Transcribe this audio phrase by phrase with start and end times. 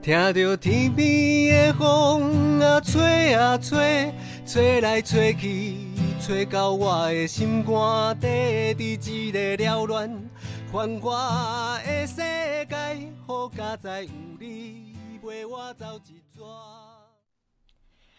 [0.00, 4.14] 听着天边的风啊吹啊吹，
[4.46, 5.76] 吹来吹去，
[6.20, 10.08] 吹到我的心肝底，伫一个缭乱
[10.72, 16.40] 繁华的世界，好佳哉有你陪我走一逝。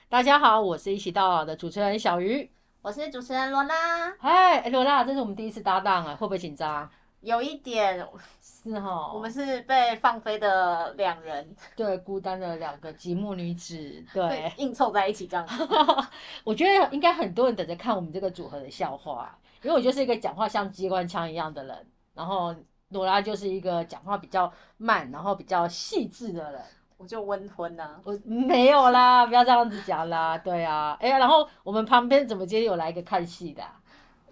[0.10, 2.52] 大家好，我是一起到老的主持人小鱼。
[2.82, 3.76] 我是主持人罗拉，
[4.20, 6.90] 嗨，罗拉，这是我们第一次搭档啊，会不会紧张？
[7.22, 8.06] 有一点
[8.42, 15.68] 是哈，我们是被放飞的两人，对孤单的两个寂寞女子，对，硬凑在一起这样子。
[16.44, 22.56] 我觉得应该很多人等着看我们这个组合的笑话，因为我就是一个讲话像机关枪一样的人，然后
[22.90, 26.62] 罗拉就是一个讲话比较慢，然后比较细致的人。
[26.98, 33.79] 我就温吞呐、我没有啦，不要这样子讲啦，对啊，哎呀，然后我们旁边怎么今天有来一个看戏的啊？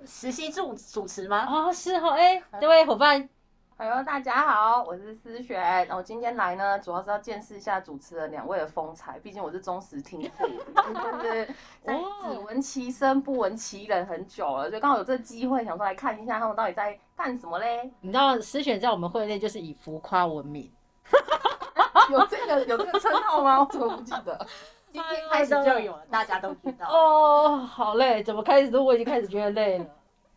[0.05, 1.45] 实习主主持吗？
[1.49, 3.27] 哦，是哦，哎，这位伙伴
[3.77, 5.59] ，Hello，大家好，我是思璇。
[5.87, 10.47] 然后今天来呢，主要是要见识一下主持人两位的风采，毕竟我是忠实听众，
[10.93, 11.45] 就是
[11.83, 17.91] 在只闻其声不闻其人很久了，所以刚好有这个机会，想说来看一下他们到底在干什么嘞？
[18.01, 20.71] 你知道思璇在我们会内就是以浮夸闻名，
[22.11, 23.59] 有这个有这个称号吗？
[23.59, 24.47] 我怎么不记得？
[24.97, 26.87] 今天开始就有了，大家都知道。
[26.89, 28.75] 哦，好累，怎么开始？
[28.75, 29.85] 我已经开始觉得累了。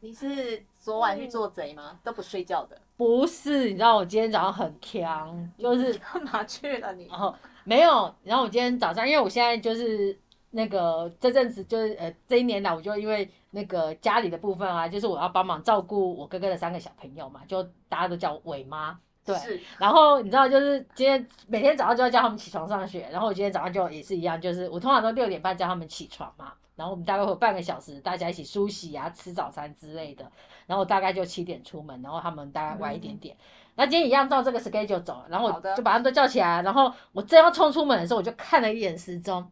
[0.00, 1.98] 你是昨晚去做贼吗？
[2.05, 7.06] 都不睡觉的，不是，你知道我今天早上很强，就是干嘛去了你？
[7.06, 10.19] 然后没有，然后我今天早上，因为我现在就是
[10.50, 18.98] 那个这阵子就是呃这一年来，我就因为那个家里的部分啊，就是我要帮忙照顾我哥哥的三个小朋友嘛，就大家都叫我伟妈。
[19.31, 30.31] 对，是然后你知道，就是今天每天早上就要叫他们起床上学，然后我今天早上就也是一样，就是我通常都六点半叫他们起床嘛，然后我们大概会有半个小时，大家一起梳洗啊、吃早餐之类的，
[30.67, 33.36] 然后我大概就七点出门，然后他们大概晚一点点。
[33.77, 39.51] 那今天一样照这个 schedule 走，然后我就把他们都叫起来，然后我正要冲出门的时候，我就看了一眼时钟，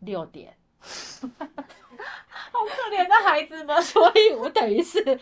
[0.00, 1.28] 六点， 好
[2.66, 3.80] 可怜的孩子们。
[3.82, 5.20] 所以我等于是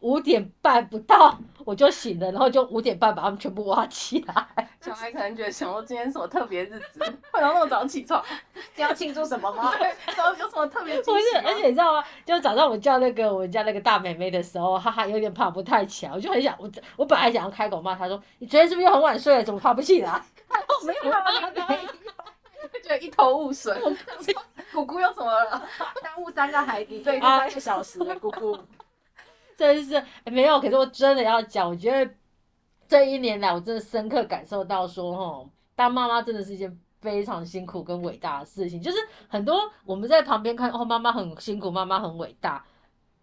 [0.00, 4.68] 五点半不到我就醒了，然后就五点半把他们全部挖起来。
[4.80, 7.06] 小孩可能觉得想说今天是什么特别日子，为
[7.40, 8.22] 什么那么早起床？
[8.74, 9.74] 是要庆祝什么吗？
[9.78, 12.04] 对，然后有什么特别惊不是而且你知道吗？
[12.24, 19.42] 就早上我叫那个我们家那个大妹妹的时候，哈哈有点爬不太起来，我就很想我我本来想要开口骂她说：“你昨天是不是又很晚睡了？
[19.42, 20.22] 怎么爬不起来
[20.84, 21.24] 没有啊，
[21.68, 23.74] 没有，觉得一头雾水。
[24.72, 25.62] 姑姑又怎么了？
[26.02, 28.56] 耽误三个孩子，所以是三个小时的姑姑。？”
[29.56, 32.12] 真是、欸没有，可是我真的要讲，我觉得
[32.86, 38.80] 这一年来我真的深刻感受到说，哦，当妈妈真的是一件非常辛苦跟伟大的事情。
[38.80, 42.64] 就是很多我们在旁边看，哦，妈妈很辛苦，妈妈很伟大。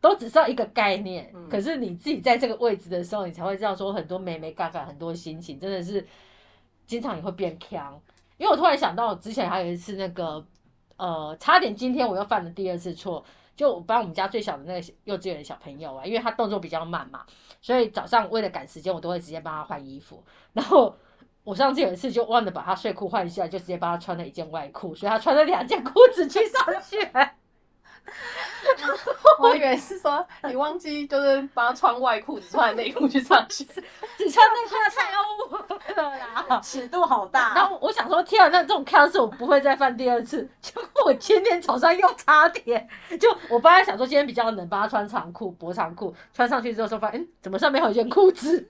[0.02, 6.06] 都只知道一个概念，嗯可是你自己在这个位置的时候，你才会知道说很多美美嘎嘎，很多心情真的是
[6.86, 7.98] 经常也会变强。
[8.36, 10.46] 因为我突然想到，之前还有一次那个，
[10.98, 13.24] 呃，差点今天我又犯了第二次错，
[13.56, 17.26] 就我帮我们家最小的那个幼稚园的小朋友啊，因为他动作比较慢嘛，
[17.62, 20.24] 所以早上为了赶时间，我都会直接帮他换衣服。
[20.54, 20.96] 然后
[21.44, 27.12] 我上次有一次就忘了把他睡裤换下，就直接帮他穿了一件外裤，所以他穿了两件裤子去上学。
[29.40, 33.64] 我以为 是说你忘记就是帮他穿外裤，只穿内裤去上学。
[34.18, 36.60] 只穿内裤太欧了啦。
[36.62, 37.54] 尺度好大。
[37.56, 40.48] 然后我想说，天啊，那这种康事我不会再犯第二次。
[40.62, 42.88] 结果我今天早上又差点，
[43.20, 48.68] 就我本来想说今天比较冷，帮他穿长裤、薄长裤，穿上去之后说发现，嗯，怎么上面还有一件裤子？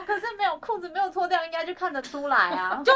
[0.00, 2.80] 哦可是没有裤子没有脱掉，应该就看得出来啊。
[2.84, 2.92] 就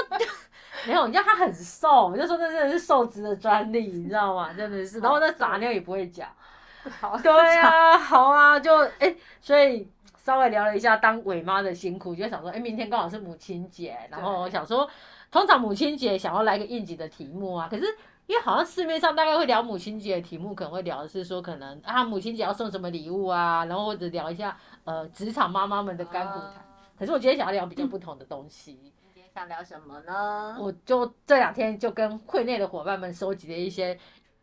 [0.87, 4.53] 没有，你知道他很瘦，我就说那真的是瘦子的专利，你知道吗？
[4.53, 6.29] 真的是，然后那傻妞也不会讲。
[7.01, 9.89] 好对啊，好啊，就哎、所以
[10.23, 14.87] 稍微聊了一下当伪妈的辛苦，就想说，哎、明天刚好是母亲节，然后我想说，
[15.31, 17.87] 通常母亲节想要来个应景的题目啊，可是
[18.27, 24.55] 因为好像市面上大概会聊母亲节的题目，可能会聊的是说，可能啊母亲节要送什么礼物啊，然后或者聊一下
[24.85, 26.64] 呃职场妈妈们的甘苦谈。
[26.99, 30.57] 可是我今天想要聊比较不同的东西，今天想聊什么呢？
[30.61, 33.99] 我就这两天就跟会内的伙伴们收集了一些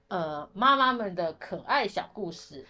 [0.10, 2.66] 呃妈妈们的可爱小故事。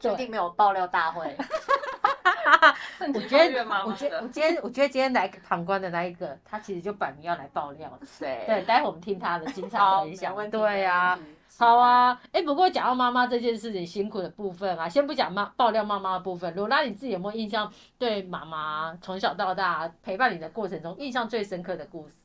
[0.00, 1.36] 确定没有爆料大会？
[3.00, 8.06] 我我觉得，我觉得，我今天，我觉得今天来旁观的那一个，他其实就摆明要来爆料的。
[8.20, 10.50] 对对，待会我们听他的精彩好，分享。
[10.50, 11.18] 对呀、
[11.58, 11.76] 好。
[11.76, 12.20] 啊。
[12.32, 22.21] 哎，不过讲到妈妈这件事情辛苦的部分啊，先不讲妈爆料妈妈的部分，罗拉你自己有没有印象对妈妈从小到大陪伴你的过程中印象最深刻的故事啊？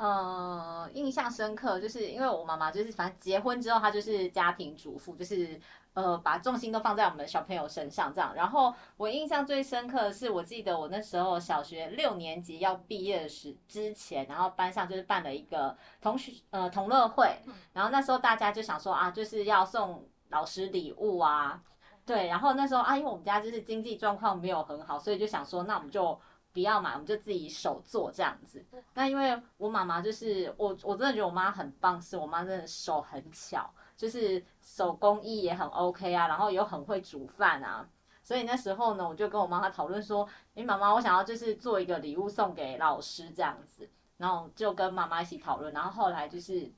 [0.00, 5.60] 呃，印象深刻，就是因为我妈妈就是反正结婚之后，她就是家庭主妇，就是
[5.92, 8.34] 呃把重心都放在我们的小朋友身上这样。
[8.34, 17.36] 然后我印象最深刻的是，我记得我那时候小学六年级要毕业时之前，然后班上就是办了一个同学呃同乐会，
[17.74, 21.62] 然后那时候大家就想说啊，就是要送老师礼物啊，
[22.06, 26.18] 对，然后那时候啊，因为我们家就是经济状况没有很好，所以就想说，那我们就。
[26.52, 28.64] 不要买，我们就自己手做这样子。
[28.94, 37.88] 那因为我妈妈就是我，我真的觉得我妈很棒，是我妈真的手很巧，就是手工艺也很 OK 啊，然后又很会煮饭啊。
[38.22, 43.88] 所以那时候呢，我就跟我妈妈讨论说，诶，妈妈，我想要就是做一个礼物送给老师这样子。
[44.16, 46.70] 然后就跟妈妈一起讨论，然后后来就是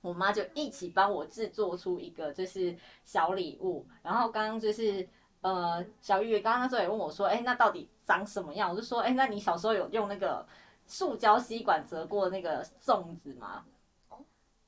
[0.00, 3.86] 我妈就一起帮我制作出一个就是小礼物。
[4.02, 5.08] 然后刚刚就是。
[5.40, 8.70] 呃，小玉刚刚那时候也问我说，哎，那到底长什么样？
[8.70, 10.44] 我就说，哎，那你小时候有用那个
[10.86, 13.62] 塑胶吸管折过那个粽子吗？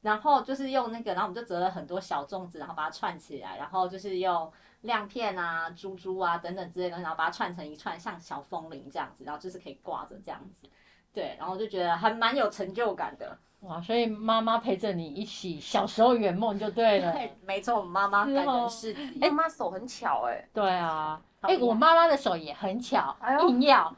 [0.03, 4.53] 然后就是用那个，然后我们就折了很多小粽子，然后把它串起来，然后就是用
[4.83, 10.69] 亮片啊、珠珠啊等等之类的，然后把它串成一串像小风铃这样子，然后就是可以挂着这样子。
[11.13, 13.39] 对，然后就觉得还蛮有成就感的。
[13.61, 17.13] 哇，所以妈妈陪着你一起小时候圆梦就对了。
[17.13, 19.19] 对，没错，我妈妈感人事迹。
[19.19, 20.49] 妈妈手很巧哎。
[20.55, 23.17] 对啊，哎，我妈妈的手也很巧，
[23.49, 23.95] 硬要。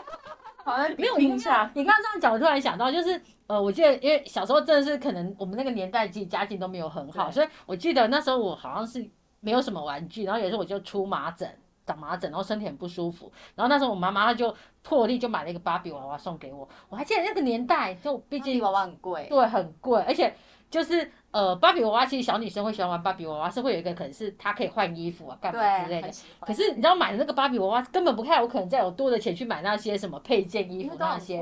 [0.64, 1.70] 好像没有印象。
[1.74, 9.06] 你刚刚这样讲，我突然想到，就是呃，我记得因为小时候真的是可能我们那个年代，自己家境都没有很好，所以我记得那时候我好像是
[9.40, 11.48] 没有什么玩具，然后有时候我就出麻疹。
[11.86, 16.66] 长麻疹，然后身体很不舒服，然后那时候我妈妈她就破例就买了一个芭比娃娃送给我。
[16.88, 20.34] 我还记得那个年代，就毕竟娃娃很贵，对，很贵，而且
[20.74, 26.10] 就是呃，芭比娃娃其实小女生会喜欢玩芭比娃娃，是会有一个可能是她可以换衣服啊，干嘛之类的。
[26.40, 31.38] 可是你知道买的那个芭比娃娃根本不看，我可能再有多的钱去买那些什么配件衣服那些，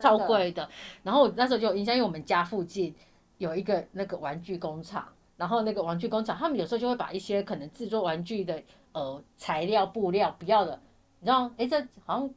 [0.00, 0.68] 超贵的。
[1.02, 2.94] 然后那时候就有印象，因为我们家附近
[3.38, 5.06] 有一个那个玩具工厂，
[5.36, 8.62] 然后那个玩具工厂他们有时候就会把一些可能制作玩具的。
[8.92, 10.80] 呃，材料布料不要的，
[11.20, 11.50] 你知道？
[11.58, 12.30] 哎，这好像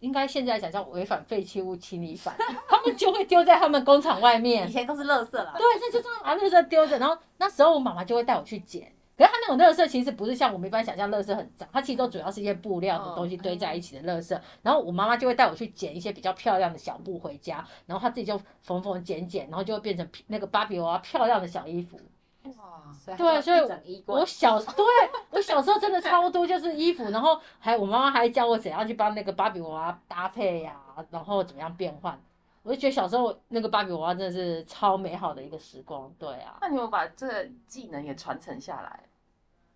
[0.00, 2.34] 应该现在讲叫违反废弃物清理法，
[2.68, 4.68] 他们就会丢在他们工厂外面。
[4.68, 5.54] 以前都是垃圾啦。
[5.56, 8.92] 对，那就这样把垃圾丢着，然后那时候我妈妈就会带我去捡。
[9.16, 14.40] 可是他那种垃圾其实不是像我们一般想象垃圾很脏，它其实都主要是一些布料的东西堆在一起的垃圾。
[14.62, 22.00] 然后我妈妈就会带我去捡一些比较漂亮的小布回家，然后她自己就缝缝剪剪，然后就会变成那个芭比娃娃漂亮的小衣服。
[22.42, 22.82] 哇，
[23.16, 23.60] 对，所以
[24.06, 24.84] 我小对
[25.30, 30.74] 我小时候真的超多，就是衣服，然后还我妈妈还教我怎样去帮那个芭比娃娃搭配呀，
[31.10, 32.18] 然后怎么样变换。
[32.62, 36.56] 我就觉得小时候那个芭比娃娃真的是超美好的一个时光，对啊。
[36.60, 39.00] 那你们把这个技能也传承下来？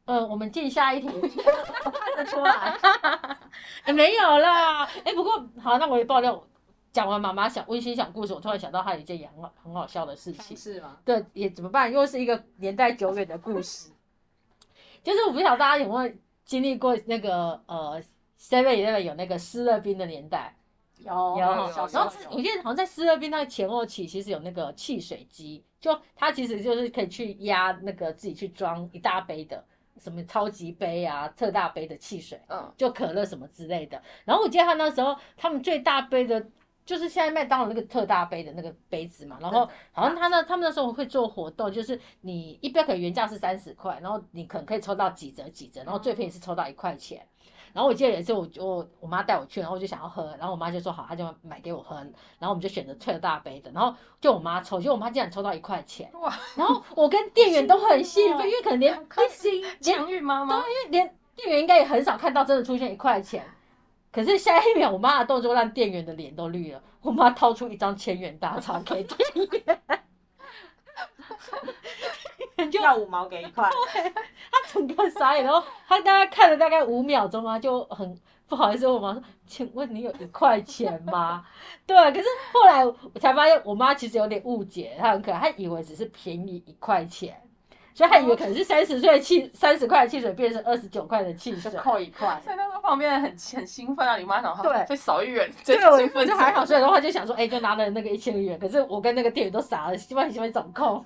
[0.06, 1.08] 嗯，我们进下一题，
[1.82, 2.76] 看得出来，
[3.92, 4.84] 没有啦。
[5.04, 5.32] 哎，不过
[5.62, 6.42] 好，那我也爆料。
[6.94, 10.56] 讲完妈妈小温馨小故事，我突然想到还有一件也很好很好笑的事情。
[10.56, 10.96] 是吗？
[11.04, 11.92] 对，也怎么办？
[11.92, 13.90] 又是一个年代久远的故事。
[15.02, 16.14] 就是我不晓得大家有没有
[16.44, 18.00] 经历过那个呃
[18.40, 20.54] ，seven eleven 有那个湿热冰的年代。
[20.98, 21.36] 有有。
[21.40, 21.56] 然
[22.04, 29.64] 后我记得好像在湿热冰那个前后期，其实有那个汽水机，就它其实就是可以去压那个自己去装一大杯的
[29.98, 34.00] 什么超级杯啊、特大杯的汽水，嗯，就可乐什么之类的。
[34.24, 36.46] 然后我记得他那时候他们最大杯的。
[36.84, 47.26] 就是现在麦当劳那个特大杯的那个杯子嘛，然后好像他那他们那时候会做活动，就是你一杯可能原价是三十块，然后你可能可以抽到几折几折，然后最便宜是抽到一块钱。
[47.72, 56.32] 然后我记得有一次我我我妈带我去，然后我就想要喝，然后我妈就说好，她就买给我喝，然后我们就选择特大杯的，然后就我妈抽，就我妈竟然抽到一块钱，哇！
[56.56, 63.44] 然后我跟店员都很兴奋，因为可能连开心强玉妈妈，对，因为连店员应该也很少看到真的出现一块钱。
[64.14, 66.80] 可是下一秒，我妈的动作让店员的脸都绿了。
[67.02, 69.18] 我妈掏出一张千元大钞 给店
[72.56, 73.68] 员，就要五毛给一块。
[73.68, 78.16] 他整个傻眼，然后他大概看了大概五秒钟啊，就很
[78.46, 81.44] 不好意思问我妈说：“请问你有一块钱吗？”
[81.84, 87.36] 对，可是后来我才发现，我妈其实有点误解，她很可爱，她以为只是便宜一块钱。
[87.92, 92.40] 所以她以为可能是三十岁汽三十块的汽水变成二十九块的汽水，扣一块。
[92.84, 95.76] 旁边很很兴奋啊，你妈想对，再少一元，对，
[96.14, 96.64] 我就还好。
[96.64, 98.58] 所以的话就想说，哎，就拿了那个一千元。
[98.58, 101.04] 可是我跟那个店员都傻了，希望希望掌控。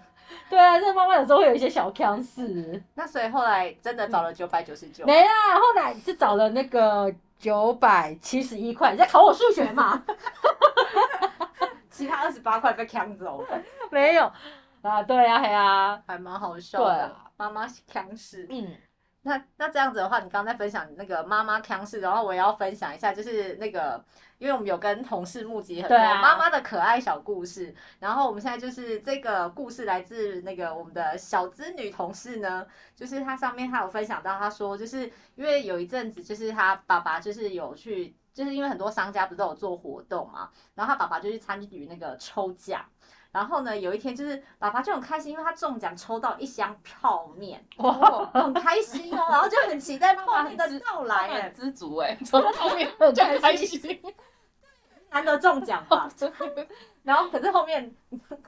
[0.51, 2.83] 对啊，这妈妈有时候会有一些小腔事。
[2.95, 5.07] 那所以后来真的找了九百九十九？
[5.07, 8.91] 没啊，后来是找了那个九百七十一块。
[8.93, 10.03] 你在考我数学嘛？
[11.91, 13.61] 其他二十八块被抢走了。
[13.91, 14.31] 没有。
[14.83, 17.17] 啊，对啊，嘿啊，还蛮好笑的。
[17.37, 18.47] 妈妈强势。
[18.51, 18.77] 嗯，
[19.23, 24.03] 那那这样子的话，你刚刚在分享那个妈妈腔事，然后我也要分享一下，就是那个，
[24.39, 42.83] 因为我们有跟同事募集很多妈妈的可爱小故事，然后我们现在就是这个故事来自那个我们的小资女同事呢，就是她上面她有分享到，她说就是因为有一阵子就是她爸爸就是有去，就是因为很多商家不是都有做活动嘛，然后她爸爸就去参与那个抽奖。
[43.31, 54.01] 然后呢，有一天就是爸爸就很开心，因为他中奖抽到一箱泡面，哇，很开心哦，然后就很期待泡面的到来，哎很，知足哎， 从后面 就很开心。
[55.11, 56.09] 难得中奖吧。
[57.03, 57.95] 然后可是后面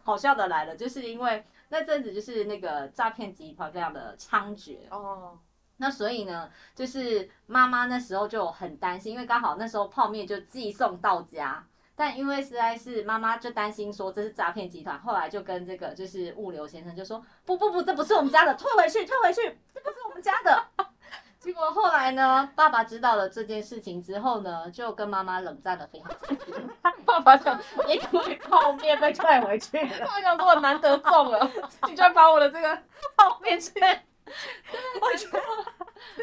[0.02, 5.38] 好笑的来了，就是因为那阵子就是那个诈骗集团非常的猖獗，哦，
[5.76, 11.64] 那所以呢，就是妈妈那时候就很担心，因为刚好那时候泡面就寄送到家。
[12.00, 19.42] 但因为实在是妈妈就担心说这是诈骗集团，后来就跟这个就是物流先生就说不不不，这不是我们家的，退回去退回去，
[19.74, 20.64] 这不是我们家的。
[21.38, 26.34] 结果后来呢，爸爸知道了这件事情之后呢，就跟妈妈冷战了非常久，
[27.04, 29.98] 爸爸想，因为泡面被退回去了。
[30.00, 31.50] 爸爸想说我难得中了，
[31.86, 32.74] 你居然把我的这个
[33.14, 34.06] 泡面券，
[35.02, 35.42] 我觉得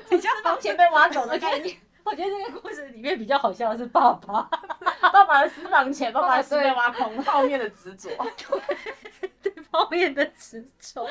[0.09, 1.77] 你家房钱被挖走的概念。
[2.09, 4.41] 我觉得这个故事里面比较好笑的是爸爸，
[5.11, 7.21] 爸爸的私房钱，爸爸的私被挖空了。
[7.23, 8.09] 泡面的执着。
[9.43, 11.05] 对泡面的执着。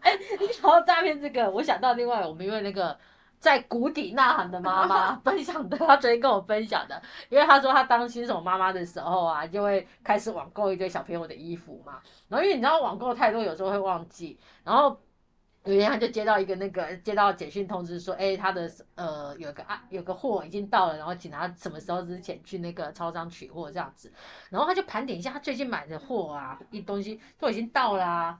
[0.00, 2.96] 哎，你讲到诈骗这个，我想到另外我们因为那个
[3.38, 14.98] 在谷底呐喊的妈妈 分享的，她昨天跟我分享的，因为她说她当新手妈妈的时候啊，就会开始网购一堆小朋友的衣服嘛，然后因为你知道网购太多，有时候会忘记，然后。
[15.68, 24.10] 有一天，他就接到一个那个接到简讯通知说，哎、他的呃有个啊有个货已经到了，然后请他什么时候之前去那个超商取货这样子。
[24.48, 28.38] 然后他就盘点一下他最近买的货啊，一东西都已经到啦、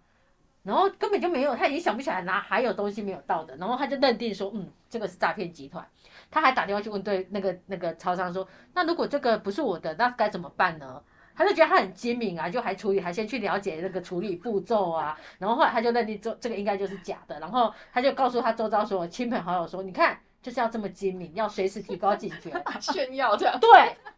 [0.63, 5.87] 然后根本就没有，他已经想不起来哪还有东西没有到的，然后他就认定说，嗯，这个是诈骗集团。
[6.31, 11.03] 他还打电话去问对那个那个超商说，那如果这个不是我的，那该怎么办呢？
[11.39, 22.51] 他就觉得他很精明啊，就还处理，还先去了解那个处理步骤啊，然后后来他就认定这这个应该就是假的，然后他就告诉他周遭所有亲朋好友说，你看就是要这么精明，要随时提高警觉。
[22.81, 23.57] 炫耀这样。
[23.61, 23.69] 对，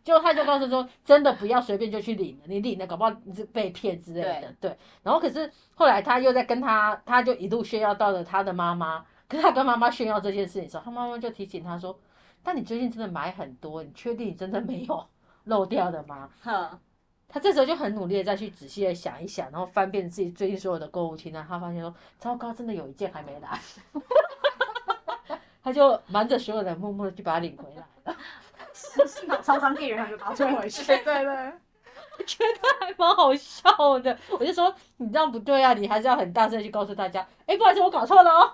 [0.02, 4.54] 就他就告诉说，真的不要随便就去领了，你领了搞不好你是被骗之类的。
[4.60, 11.98] 对，然后可是后来他又在跟他，他就一路炫耀到了他的妈妈，可是他跟妈妈炫耀这件事情的时候，他妈妈就提醒他说，
[12.42, 15.06] 但你最近真的买很多，你确定你真的没有
[15.44, 16.28] 漏掉的吗？
[17.30, 23.58] 哼，他这时候就很努力的再去仔细的想一想，然后翻遍自己最近所有的购物清单，他发现说，糟糕，真的有一件还没来，
[25.62, 28.18] 他就瞒着所有人，默默的去把它领回来了。
[29.06, 30.84] 幸好超商店员还没把它退回去。
[30.86, 31.52] 对 对对，
[32.18, 34.16] 我觉得还蛮好笑的。
[34.30, 38.52] 我就说你这样不对啊，你还是要很大声地去告诉大家，哎、不好意思，我搞错了哦。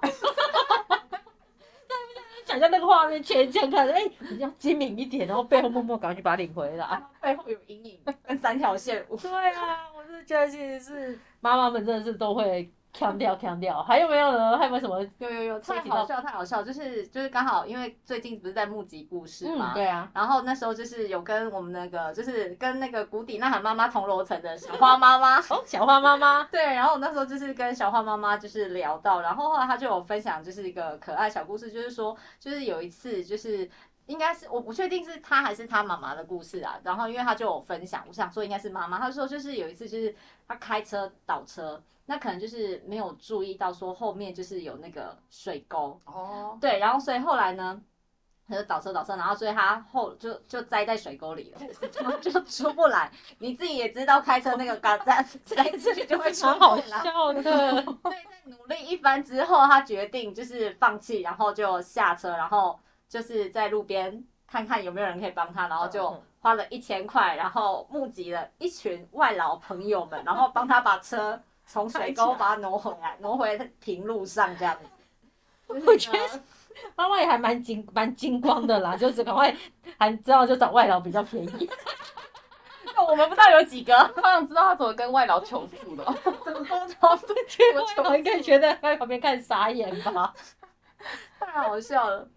[2.56, 7.02] 想象那个画面，全全看，哎、你要精明一点，然后背后默默赶快去把它领回来。
[7.20, 9.04] 背后有阴影，跟三条线。
[9.20, 13.82] 对啊，我是觉得其实是妈妈们真的是都会强调强调。
[13.82, 14.56] 还有没有呢？
[14.58, 15.00] 还有没有什么？
[15.18, 25.36] 有有有，太好笑太好笑，就是就是刚好因为最近不是在募集故事嘛，嗯，对啊，然后那时候就是有跟我们那个就是跟那个谷底呐喊妈妈同楼层的小花妈妈。
[25.38, 33.68] 哦，小花妈妈，对，然后我那时候就是跟小花妈妈就是聊到，然后后来她就有分享就是一个可爱小故事，就是说就是有一次就是
[34.06, 40.14] 应该是我不确定是他还是他妈妈的故事啊，然后因为他就有分享，我想说应该是妈妈，他说就是有一次就是
[40.46, 47.80] 他开车倒车，那可能就是没有注意到说后面就是有那个水沟，哦，对，然后所以后来呢，
[48.48, 51.60] 他就倒车倒车，然后所以他后就就栽在水沟里了，
[52.22, 53.10] 就就出不来。
[53.40, 56.80] 你自己也知道，开车那个嘎在栽进去就会出蛮好。
[56.80, 57.42] 笑 的。
[57.42, 57.52] 对，
[58.04, 74.88] 在努力一番之后，他决定就是放弃，然后就下车，然后就是在路边看看有没有人可以帮他，然后就嗯花了一千块，然后募集了一群外劳朋友们，然后帮他把车从水沟把它挪回来，挪回平路上这样子。
[75.68, 76.40] 我觉得
[76.94, 79.52] 妈妈也还蛮精蛮精光的啦， 就是赶快
[79.98, 81.68] 还知道就找外劳比较便宜。
[83.08, 86.14] 我们不知道有几个，好想知道他怎么跟外劳求助的哦。
[86.44, 87.10] 怎么沟通？
[87.96, 90.32] 外劳应该觉得在旁边看傻眼吧？
[91.38, 92.28] 太好笑了。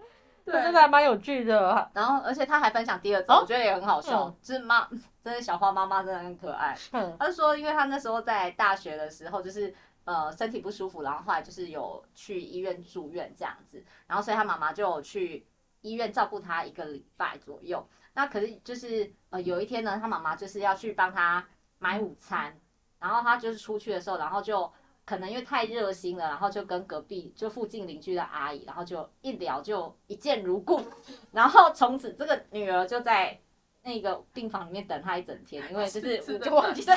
[0.51, 1.89] 这真的还蛮有趣的。
[1.93, 4.87] 然后，而且他还分享第二则，哦我觉得也很好笑嗯，就是妈，
[5.21, 6.75] 真的小花妈妈真的很可爱。
[6.93, 9.73] 嗯他就说，因为他那时候在大学的时候，就是
[10.05, 15.45] 呃身体不舒服，然后后来就是有去医院住院这样子，然后所以他妈妈就有去
[15.81, 17.87] 医院照顾他一个礼拜左右。
[18.13, 21.45] 那可是就是呃有一天呢，他妈妈就是要去帮他
[21.77, 22.59] 买午餐，
[22.99, 24.69] 然后他就是出去的时候，然后就
[25.09, 30.79] 可能因为太热心了，然后就跟隔壁就附近邻居的阿姨，然后就一聊就一见如故，
[31.33, 33.35] 然后从此这个女儿就在
[33.81, 36.93] 那个病房里面等他一整天，因为就是就忘记对，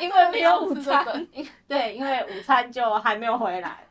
[0.00, 3.84] 因为没有午 餐，因对，因为午餐就还没有回来。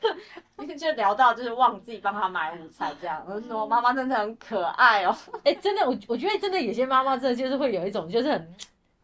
[0.78, 5.14] 就聊到就是忘记帮他买午餐这样，我就说妈妈真的很可爱哦。
[5.44, 8.54] 哎、真的，我我觉得真的有些妈妈真的就是会有一种就是很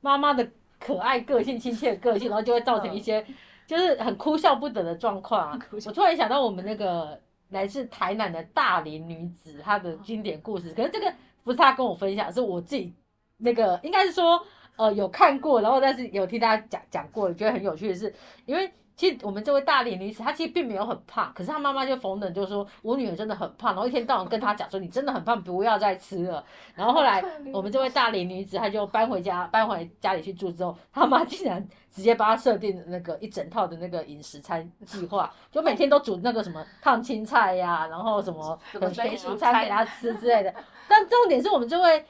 [0.00, 3.26] 妈妈的可爱个性、亲切的个性，然后就会造成一些
[3.66, 5.59] 就是很哭笑不得的状况啊。
[5.73, 12.92] 我突然想到我们那个 来自台南的大龄女子，她的经典故事，可是这个不是她跟我分享，是我自己
[13.38, 14.40] 那个应该是说
[14.76, 18.14] 呃有看过，然后但是有听大家讲讲过，觉得很有趣的是，
[18.47, 18.73] 因为。
[18.96, 26.44] 其实我们这位大龄女子，她其实并没有很胖，可是她妈妈就逢人就说，我女儿真的很胖，然后一天到晚跟她讲说，你真的很胖，不要再吃了。
[26.76, 27.22] 然后后来
[27.52, 40.54] 我们这位大龄女子，她就搬回家，搬回家里去住之后，她妈竟然直接帮她设定那个一整套的那个饮食餐计划， 就每天都煮那个什么烫青菜呀，然后什么什么肥水煮蔬餐给她吃之类的。
[40.86, 42.04] 但重点是我们这位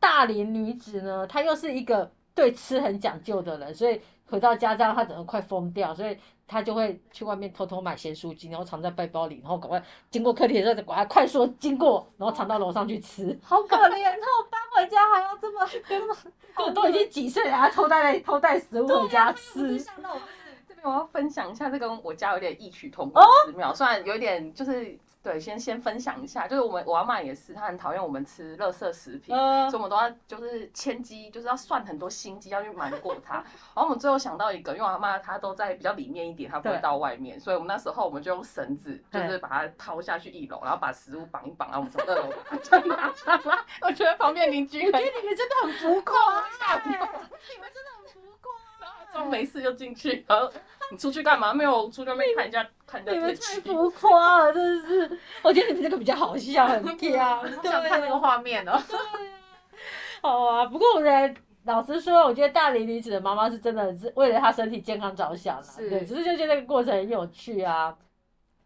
[0.00, 6.16] 大龄女子呢，她又是一个对吃很讲究的人，所以回到家这样，他整个快疯掉，所以
[6.46, 13.38] 他就会去外面偷偷买咸酥鸡，然后藏在背包里，然后赶快经过客厅的时候，赶快快速地经过，然后藏到楼上去吃。
[13.42, 16.16] 好可怜哦，搬回家还要这么 这么，
[16.56, 19.78] 都都已经几岁了，还偷带偷带食物回家吃就。
[19.78, 20.20] 想到我
[20.68, 29.34] 这边我要分享一下，这跟我家有点异曲同哦工之妙，虽然有点就是对，先先分享一下，就是我们我阿妈也是，她很讨厌我们吃垃圾食品。
[29.34, 33.34] 呃所以我们都要就是千机，就是要算很多心机，要去瞒过她。
[33.74, 43.58] 然后我们最后想到一个，因为我阿妈她都在比较里面一点，她不会到外面，所以我们那时候我们就用绳子，就是把它抛下去一楼，然后把食物绑一绑，然后我们从二楼 就拿上来。
[43.80, 46.14] 我觉得旁边邻居很我觉得你们真的很浮夸、
[49.16, 50.50] 装没事就进去，然后
[50.90, 51.54] 你出去干嘛？
[51.54, 53.34] 没有出去外面看一下看一下你们。
[53.34, 55.18] 太浮夸了，真的是。
[55.42, 57.36] 我觉得你们这个比较好笑，很跳。
[57.36, 58.78] 好想看那个画面哦。
[60.22, 65.64] 好啊，不过我觉得老实说，我觉得大龄女子的妈妈是真的是为了她身体健康着想啊。
[65.76, 67.96] 对，只是就觉得那个过程很有趣啊。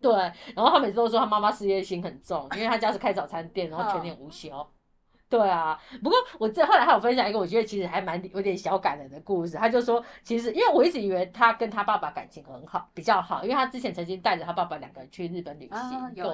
[0.00, 0.12] 对，
[0.54, 4.50] 然后她每次都说她妈妈事业心很重，因为她家是开早餐店，然后全年无休。
[5.30, 9.56] 对啊，不过我这后来还有分享一个，我觉得其实还蛮有点小感人的故事。
[9.56, 15.78] 他就说，其实因为我一直以为他跟他爸爸感情很好，比较好，因为他之前曾经带着他爸爸两个人去日本旅行。
[15.78, 16.28] 啊，有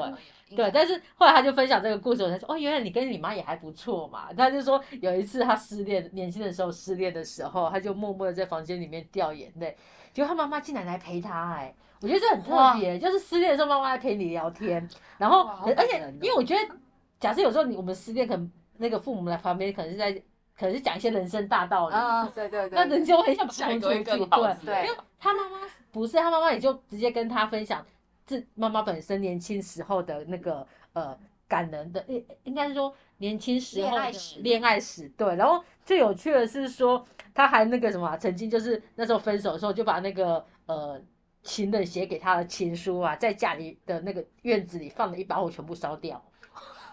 [0.49, 4.33] 对，对，但是后来他就分享这个故事，我才说哦，原来你跟你妈也还不错嘛。
[4.35, 9.77] 他就说有一次他失恋，年轻的时候失恋的时候，他就默默的在房间里面掉眼泪，
[10.15, 16.75] 结果他妈妈竟然来陪他、哎，我觉得这很特别，就是失恋的时候妈妈来陪你聊天，然后而且因为我觉得，
[17.21, 20.13] 假设有时候你我们失恋，可能那个父母在旁边，可能是在
[20.59, 24.65] 可能是讲一些人生大道理，啊，对对对，那人就会想把他出去，对。
[24.65, 25.59] 对因为他妈妈
[25.93, 27.85] 不是他妈妈，也就直接跟他分享
[28.25, 35.09] 自妈妈本身年轻时候的那个呃感人的，应应该是说年轻时候的恋爱史恋爱史。
[35.11, 41.01] 对，然后最有趣的是说，他还那个什么啊、曾经就是那时候分手的时候，就把那个呃
[41.43, 46.23] 情人写给他的情书啊，在家里的那个院子里放了一把火，全部烧掉。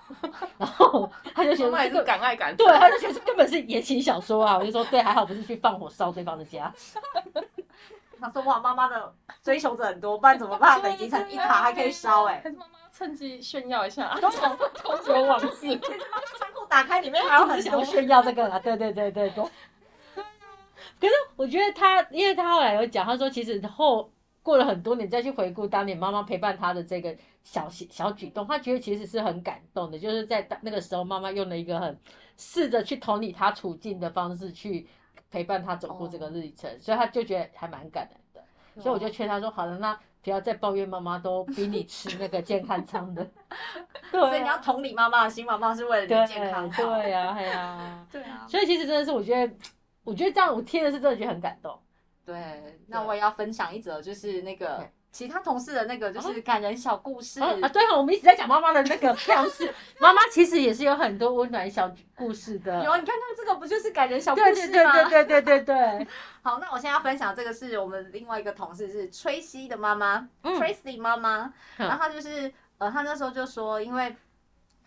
[0.58, 4.58] 然后他就觉妈妈也是得这个敢爱敢对，他就觉得这根本是言情小说啊！
[4.58, 6.72] 我就说对，还好不是去放火烧对方的家。
[8.20, 9.14] 他说哇，妈妈的
[9.44, 10.82] 追求者很多，不然怎么办？
[10.82, 12.42] 北京城一塔还可以烧哎。
[12.44, 15.78] 还是妈妈趁机炫耀一下， 偷酒往事。
[16.38, 19.44] 仓库打开里面还有很多炫耀这个啦，对对对对对。
[21.02, 24.10] 可是我觉得他，因为他后来有讲，他说其实后
[24.44, 31.98] 过了很多年再去回顾当年妈妈陪伴他的这个小小举动，他觉得其实是很感动的，就是在那个时候妈妈用了一个很
[32.38, 34.86] 试着去同理他处境的方式去
[35.32, 38.82] 陪伴他走过这个历程，所以他就觉得还蛮感人的。
[38.82, 43.26] 所以我就劝他说，好了，那不要再抱怨妈妈都逼你吃那个健康餐的。
[44.12, 46.84] 对啊所以你要同理妈妈的心，妈妈是为了你健康好。
[46.84, 49.54] 对呀、对呀、对啊，所以其实真的是，我觉得，
[50.04, 51.80] 我觉得这样我听的是真的觉得很感动。
[52.26, 57.40] 对，那我也要分享一则，就是那个对其他同事的那个就是感人小故事。
[57.40, 62.84] 啊啊，对啊，我们一直在讲妈妈的那个故事， 妈妈其实也是有很多温暖小故事的。
[62.84, 64.46] 有，你看看这个不就是感人小故事
[64.84, 64.92] 吗？
[64.94, 66.08] 对对对对对对对，
[66.42, 74.16] 好，那我现在要分享这个是我们另外一个同事是崔西的妈妈、嗯 Tracy 妈妈，嗯然后她就是呃，她那时候就说，因为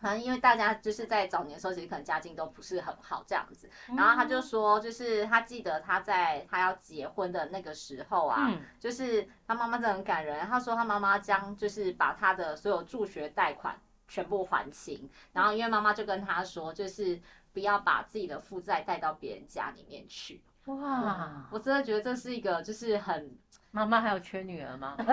[0.06, 17.20] 可能因为大家就是在早年的时候，其实可能家境都不是很好这样子，然后他就说，就是他记得他在他要结婚的那个时候啊，嗯就是他妈妈真的很感人，他说他妈妈将就是把他的所有助学贷款全部还清，然后因为妈妈就跟他说，就是
[17.52, 20.40] 不要把自己的负债带到别人家里面去。
[20.66, 23.36] 哇，我真的觉得这是一个就是很
[23.72, 24.96] 妈妈还有缺女儿吗？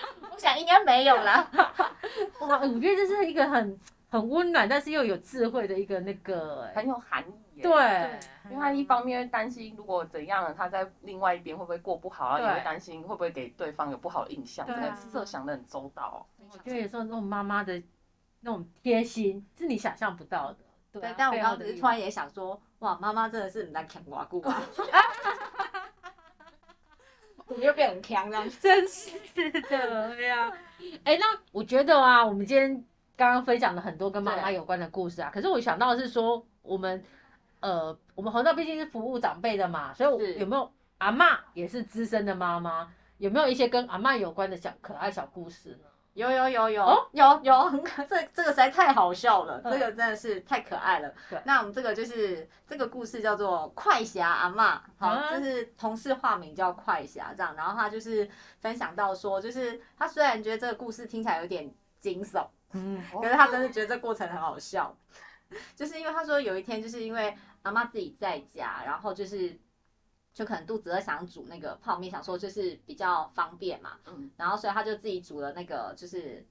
[0.30, 1.50] 我想应该没有啦。
[2.40, 3.78] 哇，我觉得这是一个很
[4.10, 7.62] 很温暖，但是又有智慧的一个那个、欸，很有含义耶。
[7.62, 8.18] 对，
[8.50, 12.38] 因为他一方面会担心，如果怎样了，他在另外一边会不会过不好啊？
[12.38, 16.18] 对也会担心会不会给对方有不好的印象，真的设想的很周到哦。
[16.50, 17.82] 我觉得有时候那种妈妈的
[18.40, 20.58] 那种贴心是你想象不到的。
[20.90, 24.62] 对但我刚刚只是突然也想说，哇，妈妈真的是很在强瓜姑啊，
[27.48, 28.58] 怎么又变很强这样子？
[28.60, 30.52] 真是的呀。
[31.04, 32.84] 哎、那我觉得啊，我们今天
[33.16, 37.02] 刚刚分享了很多跟妈妈有关的故事啊，可是我想到的是说，我们
[37.60, 45.87] 呃，我们红道毕竟是服务长辈的嘛，所以有没有阿嬷也是资深的妈妈，有没有一些跟阿嬷有关的小可爱小故事呢？
[46.18, 47.08] 有有有有、哦？
[47.12, 49.72] 有有，很 可这这个实在太好笑了，嗯。
[49.72, 51.14] 这个真的是太可爱了。
[51.30, 51.40] 对。
[51.44, 55.30] 那我们这个就是这个故事叫做快侠阿嬷，好，啊？
[55.30, 57.54] 就是同事化名叫快侠这样。
[57.54, 58.28] 然后他就是
[58.60, 64.92] 分享到说，就是他虽然觉得这个故事听起来有点惊悚，嗯， 可是他真的觉得这过程很好笑，
[65.76, 69.56] 就是因为他说有一天就是因为阿妈自己在家，然后就是
[70.38, 76.46] 就可能肚子饿想煮那个泡面，想说就是比较方便嘛，嗯然后所以他就自己煮了那个就是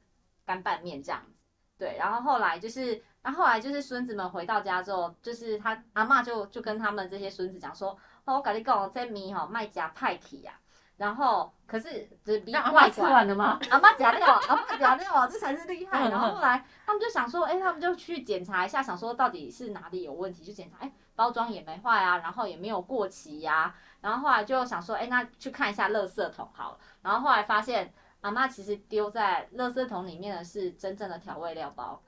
[0.46, 1.46] 干拌面这样子。
[1.78, 10.60] 对，然后后来就是，然后后来就是孙子们回到家之后，就是他阿嬷就就跟他们这些孙子讲说，哦，我跟你讲，这米吼卖加派体呀，
[10.98, 13.58] 然后可是就是比外嬷吃完了吗？
[13.70, 16.10] 阿妈假料，阿妈假料，这才是厉害。
[16.10, 26.78] 嗯 然后后来他们就想说，哎、他们就去检查一下，想说到底是哪里有问题，就检查，哎、包装也没坏啊，然后也没有过期呀、然后后来就想说，哎、那去看一下垃圾桶好了。
[27.02, 32.00] 然后后来发现，阿妈其实丢在垃圾桶里面的是真正的调味料包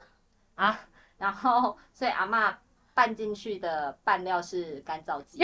[0.53, 0.79] 啊，
[1.17, 2.55] 然后所以阿妈
[2.93, 5.43] 拌进去的拌料是干燥剂。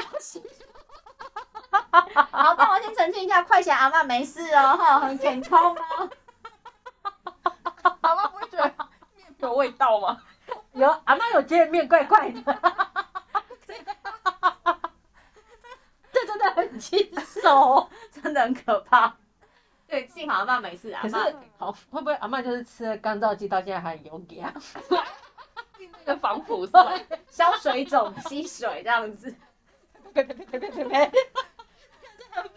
[2.32, 6.10] 好，但我先澄清一下，快侠阿妈没事哦，哈，很健康哦。
[8.01, 8.63] 阿妈不会觉得
[9.15, 10.21] 面有味道吗？
[10.73, 12.41] 有阿妈有觉得面怪怪的，
[16.12, 17.90] 这真的很轻松。
[18.12, 19.16] 真的很可怕。
[19.88, 21.16] 对，幸好阿妈没事，啊可是
[21.58, 24.52] 好会不会阿妈就是吃了干燥剂到现在还有给啊？
[25.80, 26.72] 那个防腐是？
[27.30, 29.34] 消水肿、吸水这样子，
[30.14, 30.26] 很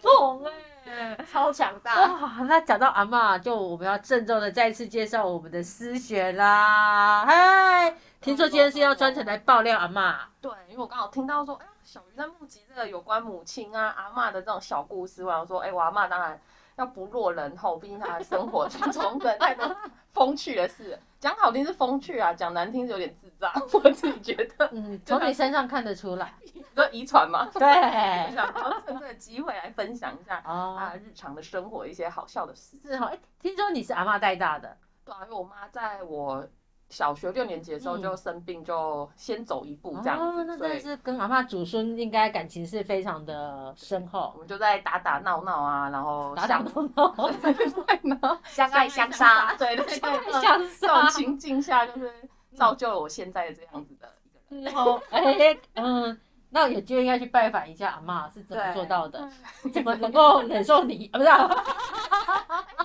[0.03, 0.43] 猛
[0.85, 2.01] 哎、超强大。
[2.01, 7.23] 哇，那讲到阿嬷，就我们要郑重的再次介绍我们的思璇啦。
[7.25, 16.39] 嗨，听说今天是要专程来爆料阿嬷，对，因为我刚好听到说，哎呀，小鱼在募集这个有关母亲啊、阿嬷的这种小故事，我想说，哎，我阿嬷当然
[16.75, 19.75] 要不落人后，毕竟她的生活 当中的太多
[20.13, 26.31] 风趣的事，讲好听是风趣啊，讲难听是有点智障， 我自己觉得，嗯，从你身上看得出来。
[26.53, 27.49] 你说遗传吗？
[27.55, 32.77] 我对，想说趁这个机会来分享一下哦，啊日常的生活一些好笑的事。
[32.77, 36.47] 是哈，哎，听说你是阿嬷带大的，对啊，因为我妈在我
[36.89, 47.15] 小学六年级的时候嗯就生病，就先走一步这样子，哦，那真的是跟阿妈祖孙应该感情是非常的深厚我厚，们就在打打闹闹啊，然后打打相闹
[48.03, 51.09] 闹， 相爱相杀，对对对，相这种。
[51.09, 52.11] 情境下就是
[52.55, 54.63] 造就了我现在的这样子的一个人。
[54.63, 59.29] 然后，哎，嗯，那有机会应该去拜访一下阿妈是怎么做到的，
[59.71, 61.09] 怎么能够忍受你？
[61.13, 61.49] 啊，不是啊，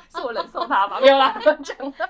[0.10, 1.00] 是我忍受他吧？
[1.00, 1.92] 有啦乱讲的。
[1.98, 2.08] 那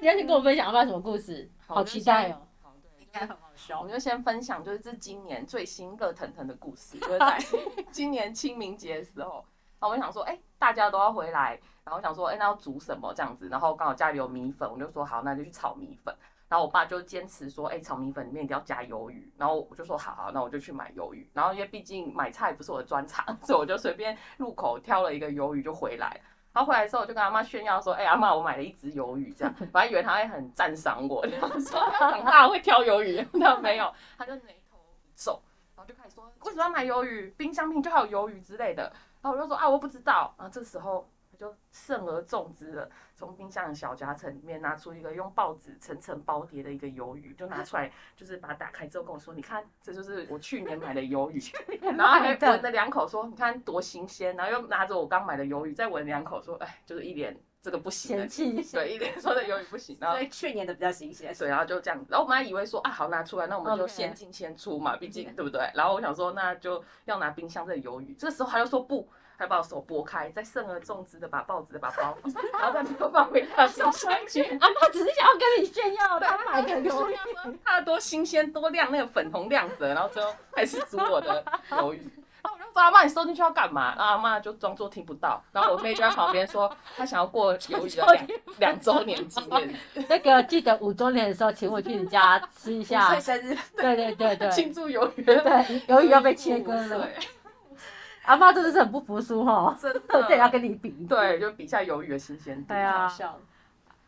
[0.00, 1.50] 你要先跟我分享阿嬷什么故事？
[1.66, 2.40] 好期待哦。
[2.62, 3.92] 好，对，应该很好我笑们。
[3.92, 7.38] 就先分享，就是这今年最新热腾腾的故事，就是在
[7.92, 9.44] 今年清明节的时候，
[9.78, 13.48] 然后我就想说，哎、大家都要回来，然后我想说，哎、那要煮什么这样子？
[13.48, 16.14] 然后刚好家里有米粉，我就说好，那就去炒米粉。
[16.48, 19.30] 然后我爸就坚持说，哎、炒米粉里面一定要加鱿鱼。
[19.36, 21.30] 然后我就说好好，那我就去买鱿鱼。
[21.32, 26.20] 然后因为毕竟买菜不是我的专长，所以我就随便入口挑了一个鱿鱼就回来。
[26.52, 34.76] 然后回来之后，我就跟阿妈炫耀说：“哎、阿妈，我买了一只鱿鱼。”这样，我还以为他会很赞赏我，然后说长大会挑鱿鱼， 那没有，他就眉头
[35.14, 35.40] 皱，
[35.76, 37.32] 然后就开始说：“为什么要买鱿鱼？
[37.36, 41.08] 冰箱里就还有鱿鱼之类的。”然后我就说：“啊，我不知道。”然后这时候
[41.40, 51.40] 就慎而重之的从冰箱的小夹层里面拿出一个用报纸层层包叠的一个鱿鱼，就拿出来，就是把它打开之后跟我说：“你看，这就是我去年买的鱿鱼。”
[51.80, 59.96] 然后还闻了两口，说：“你看多新鲜。”然后又拿着我刚买的鱿鱼再闻两口，说：“哎，就是一脸这个不行对，一脸说的鱿鱼不行。
[60.00, 61.34] ”然后所以去年的比较新鲜。
[61.34, 65.70] 对，然后就这样子，然后我们还以为说啊，好拿出来，那我们就先进先出嘛，毕竟对不对？
[65.74, 69.08] 然后我想说，那就要拿冰箱这里鱿鱼，这时候他就说不，
[69.40, 72.14] 还把我手拨开，再慎而重之的把报纸的把包，
[72.52, 74.42] 然后再没有放回他冰箱去。
[74.60, 77.14] 阿妈只是想要跟你炫耀她买的鱿鱼。
[77.14, 82.06] 鱼，它多新鲜多亮，那个粉红亮泽，然后最后还是煮我的鱿鱼。
[82.42, 83.94] 然 后我就说阿妈你收进去要干嘛？
[83.96, 88.26] 然后阿妈就装作听不到，然后我妹就在旁边说她想要过鱿鱼的两
[88.60, 89.74] 两周年纪念，
[90.06, 93.20] 那个记得五周年的时候，请我去你家吃一下岁。
[93.20, 97.08] 生日，对对对对，庆祝鱿鱼的对，鱿鱼要被切割了。
[98.22, 100.48] 对，阿妈真的是很不服输哈，真 这也要。
[100.48, 100.90] 跟你比。
[101.08, 102.68] 对，就比一下鱿鱼的新鲜度。
[102.68, 103.38] 对啊好笑。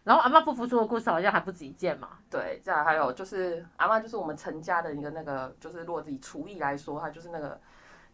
[0.04, 2.08] 然后阿妈不服输的故事好像还不止一件嘛。
[2.28, 7.60] 对，再来还有就是阿妈，就是我们陈家的一个那个，就是如果以厨艺来说，她就是那个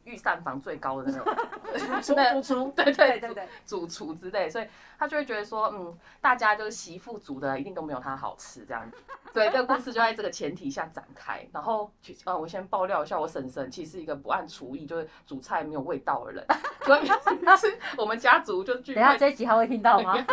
[0.08, 4.66] 御膳房最高的那种， 主厨，对对对对，主厨之类，所以
[4.98, 8.96] 他就会觉得说，嗯，大家就是媳妇煮的一定都没有他好吃这样子。
[9.34, 11.46] 对，这个故事就在这个前提下展开。
[11.52, 11.90] 然后，
[12.24, 16.46] 呃，我先爆料一下，我婶婶其实是一个不按厨艺，就是煮菜没有味道的人，
[16.82, 17.06] 所以
[17.58, 20.16] 是我们家族就聚会，等下这一集他会听到吗？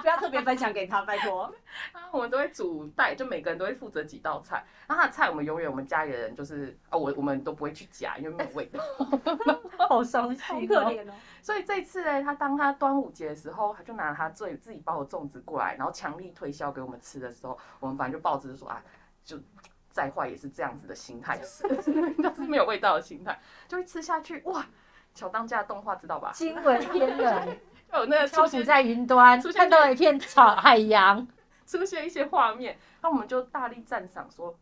[0.00, 1.52] 不要特别分享给他，拜托。
[2.12, 4.64] 我们都会煮带，就每个人都会负责几道菜。
[4.86, 8.80] 那他的菜我们永远我们家里的人就是啊，我我们都不会去夹，因为没有味道。
[9.88, 10.66] 好伤心哦。
[10.68, 11.12] 可怜哦。
[11.42, 18.82] 所以这次呢，他当他端午节的时候，他就拿他最自己包的粽子过来，然后强力推销给我们吃的时候，我们反正就抱着说啊，
[19.24, 19.38] 就
[19.90, 21.62] 再坏也是这样子的心态吃，
[22.22, 24.66] 都是没有味道的心态，就会吃下去哇。
[25.14, 26.30] 小当家的动画知道吧？
[26.34, 31.26] 惊为天人， 就有那个漂出现浮在云端出，现看到了一片草海洋。
[31.66, 34.56] 出现一些画面，那我们就大力赞赏说。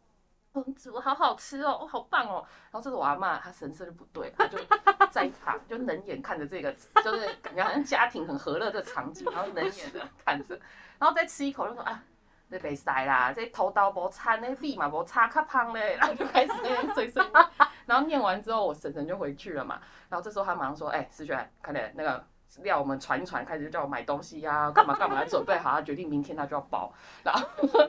[0.54, 2.46] 嗯，煮好好吃哦，哦，好棒哦！
[2.70, 4.56] 然后这个我阿妈，她神色就不对，她就
[5.10, 10.58] 在旁就冷眼看着这个，就是感觉好像家庭很和乐的场景，然后冷眼的看着，
[10.98, 12.00] 然后再吃一口就说啊，
[12.48, 17.46] 这被塞啦，这头刀无餐，那臂嘛无叉卡胖嘞，然后就开始那边碎碎念，
[17.86, 22.24] 然后念完之后，我婶婶就回去了嘛，然后这时候他马上说，哎、思璇，快点那个。
[22.62, 27.42] 料我们传一传，开始就叫我买东西呀、干嘛干嘛，准备好，他决定明天他就要包，然后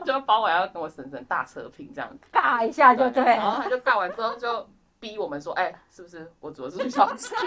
[0.06, 2.20] 就要包完要跟我婶婶大扯平这样子。
[2.32, 3.36] 尬一下就对了。
[3.36, 4.68] 然后他就尬完之后就
[5.00, 7.34] 逼我们说，哎、是不是我煮的是不是好吃？
[7.36, 7.44] 然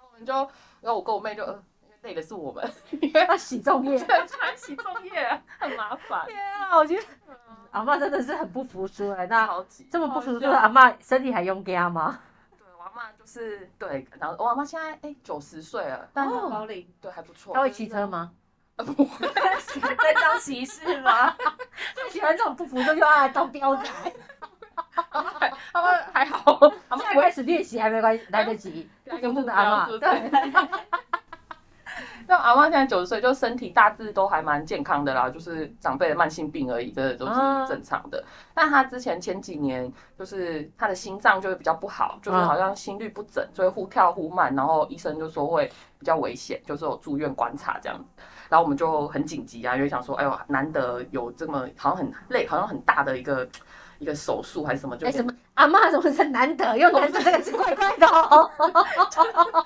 [0.00, 0.34] 后我们就，
[0.80, 1.46] 然后我跟我妹就，
[2.02, 2.68] 累的是我们，
[3.00, 3.98] 因为要洗粽叶。
[3.98, 7.02] 对穿洗粽叶很麻烦，天啊，我觉得
[7.70, 9.26] 阿妈真的是很不服输哎。
[9.26, 12.18] 那超级这么不服输的阿妈，身体还勇敢吗？
[13.18, 17.54] 就是对，然后我阿妈现在哎九十岁了，但哦高龄，对还不错。
[17.54, 18.32] 她会骑车吗？
[18.76, 18.84] 呃？
[18.84, 21.34] 不会， 在当骑士吗？
[21.94, 23.84] 最喜欢这种不服输就要来当彪仔。
[25.72, 28.88] 他们还好，他们开始练习还没关系，来得及。
[29.04, 30.30] 不服输的阿对，
[32.26, 37.32] 但阿妈现在九十岁，就身体大致都还蛮健康的啦，就是长辈的慢性病而已，这都是
[37.68, 38.22] 正常的。
[38.54, 48.04] 但她之前前几年，就是她的心脏就会比较不好，就是好像心率不整，所以忽跳忽慢，然后医生就说会比较危险，就是有住院观察这样子。
[48.48, 53.48] 然后我们就很紧急啊，因为想说，哎呦，难得有这么好像很累，好像很大的一个
[53.98, 56.76] 一个手术还是什么，就哎什么阿妈怎么是难得？
[56.76, 58.50] 又 难得这个是怪怪的哦。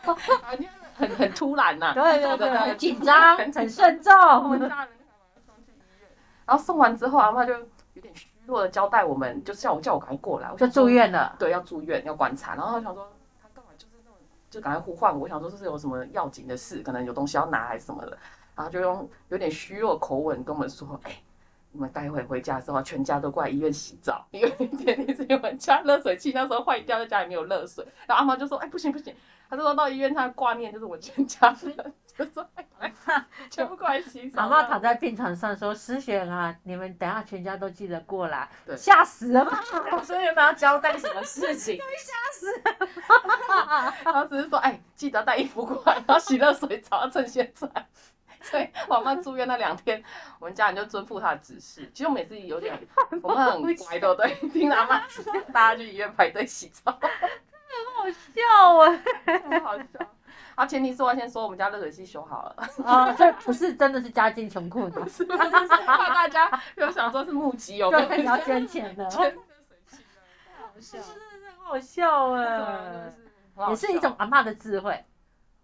[0.97, 4.13] 很很突然呐、对对对， 很紧张，很慎重。
[4.15, 6.09] 我们大人就赶快送去医院，
[6.47, 11.37] 然后送完之后，阿妈就有点虚弱的交代我们，就叫我叫我赶快过来，我就住，院了。
[11.39, 14.19] 对，要住院要观察，然后他想说他干嘛就是那种
[14.51, 18.17] 就赶快呼唤我，我想说这是有什么要紧的事，可能有东西要拿还是什么的，
[18.55, 21.13] 然后就用有点虚弱口吻跟我们说，哎、
[21.73, 27.87] 你们待会回家的时候，全家都过来医院洗澡，因为 前天是我们家热水器那时候坏掉，在家里没有热水。
[28.07, 29.15] 然后阿妈就说：“哎、不行不行。”
[29.49, 32.47] 她就说到医院，他挂念就是我全家人，就说
[32.79, 32.93] ：“哎、
[33.51, 39.63] 全部过来洗澡。”妈妈躺在病床上说：“思璇啊，你们等下全家都记得过来。”对吓死了吧？
[40.03, 41.77] 所以原本要交代什么事情？
[41.77, 47.69] 吓死了 然后只是说：“哎、记得带衣服过来，然后洗热水澡，要趁现在。”
[48.43, 50.01] 所以我妈住院那两天，
[50.39, 51.91] 我们家人就遵附她的指示。
[51.93, 52.79] 其实我们也是有点，
[53.23, 56.97] 我们很乖的，对，听阿妈指示，大家去医院排队洗澡。
[57.97, 58.79] 好笑
[59.27, 59.39] 哎！
[59.39, 59.85] 很好笑。
[60.55, 65.39] 啊前提是我要先说我们家热水器修好了，啊，这不是真的是家境穷困的，是不是？
[65.85, 68.03] 怕大家有想说是募集有没有？
[68.03, 69.99] 就开始要捐钱的， 捐热水器
[70.57, 70.99] 好笑。
[70.99, 73.13] 很好笑哎，的，
[73.69, 75.05] 也是一种阿妈的智慧，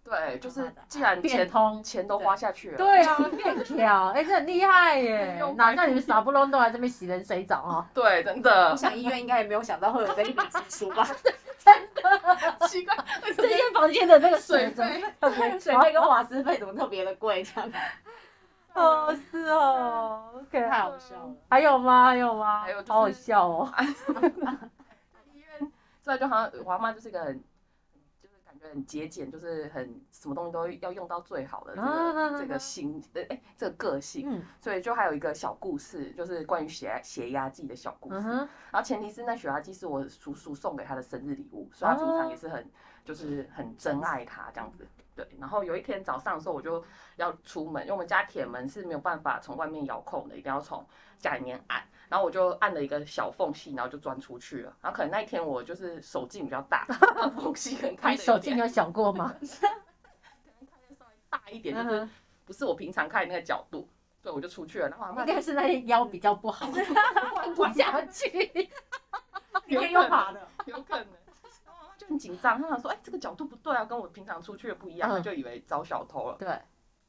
[0.05, 1.83] 对，就是既然钱变通。
[1.83, 5.43] 钱都花下去了，对啊，变巧，哎，这很厉害耶！
[5.57, 7.87] 哪像你们傻不隆咚来这边洗冷水澡啊？
[7.95, 11.07] 对，真的我想医院应该也没有想到会有这一笔支出吧？
[12.69, 12.97] 奇怪，
[13.37, 14.85] 这间房间的那个水费
[15.61, 17.43] 水费 跟瓦斯费怎么特别的贵？
[17.43, 17.71] 这样
[18.75, 21.35] 哦，是哦，OK，太好笑了。
[21.51, 22.07] 还有吗？
[22.07, 22.61] 还有吗？
[22.63, 23.73] 还有就是好好笑哦。
[25.35, 25.73] 医院，
[26.03, 27.43] 所以就好像我阿妈就是一个很，
[28.71, 34.29] 很节俭，就是很什么东西都要用到最好的这啊个这个心，呃，哎，这个个性。
[34.29, 38.17] 嗯所以就还有一个小故事，就是关于血压血压计的小故事。
[38.17, 38.37] 嗯，
[38.71, 42.71] 然后前提是那血压计是我叔叔送给他的生日礼物，所以他平常也是很
[43.05, 44.87] 就是很珍爱它这样子。
[45.15, 46.83] 对，然后有一天早上的时候，我就
[47.17, 50.87] 要出门，因为我们家铁门是没有办法从外面遥控的，一定要从
[51.19, 51.83] 家里面按。
[52.13, 54.77] 然后我就按了一个小缝隙，然后就钻出去了。
[54.83, 56.85] 然后可能那一天我就是手劲比较大，
[57.17, 59.35] 那缝隙可能开你手劲有小过吗？
[59.41, 62.09] 可能稍微大一点，嗯就是，
[62.45, 63.89] 不是我平常看的那个角度，
[64.23, 64.91] 所以我就出去了。
[64.91, 66.69] 然后应该是那天腰比较不好，
[67.37, 68.69] 弯不下去。
[69.69, 71.07] 有天又爬的，有可能。
[71.97, 76.49] 就很紧张，他想说，哎、这个角度不对啊，跟我平常出去的不一样，嗯他就以为遭小偷了，对，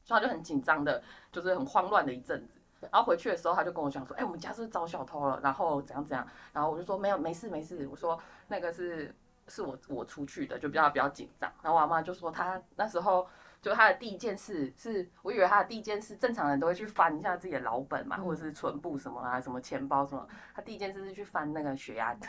[0.02, 2.58] 所以他就很紧张的，就是很慌乱的一阵子。
[2.92, 8.18] 然后回去的时候，他就跟我讲说，哎、我们家是不是遭小偷了，然后怎样怎样，然后我就说没有，没事没事，我说
[8.48, 9.14] 那个是
[9.48, 11.50] 是我我出去的，就比较比较紧张。
[11.62, 13.26] 然后我阿妈就说，她那时候
[13.64, 20.28] 就他的第一件事是，我以为他的第一件事，正常人都会去翻一下自己的老本嘛，嗯或者是存部什么啊，什么钱包什么。
[20.54, 22.28] 他第一件事是去翻那个血压计，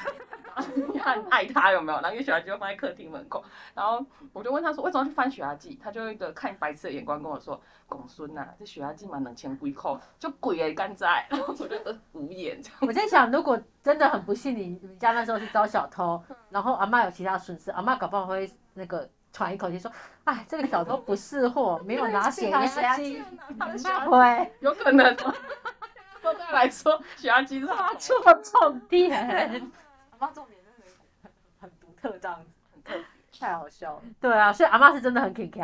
[0.77, 1.99] 因为她很爱他有没有？
[1.99, 3.43] 然后因为血压计就放在客厅门口，
[3.73, 5.77] 然后我就问他说为什么要去翻血压计？
[5.83, 12.61] 他就用一个看白痴的眼光跟我说：“公孙呐、这血压计嘛两千几块，就鬼诶，干在。”然后我就呃无言。
[12.79, 19.91] 我在想，如果真的很不幸，你你们家那时候是遭小偷，然后阿妈有其他损失，阿妈搞不好会那个喘一口气说
[20.23, 23.21] ：“哎，这个小偷不是货， 没有拿血压计，
[23.59, 25.35] 他的血压那会有可能哦。
[26.23, 29.13] 对他来说，血压计是他错 重点。
[30.11, 33.05] 阿妈重点真的很很独特这样子，很特别。
[33.37, 34.01] 太好笑了。
[34.21, 35.59] 对啊，所以阿妈是真的很 K K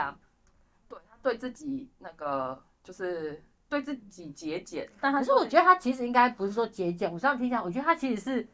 [0.90, 8.48] 对他对自己那个就是对自己节俭，但他可是我觉得他其实应该不是说节俭，我这样听起来，我觉得他其实是，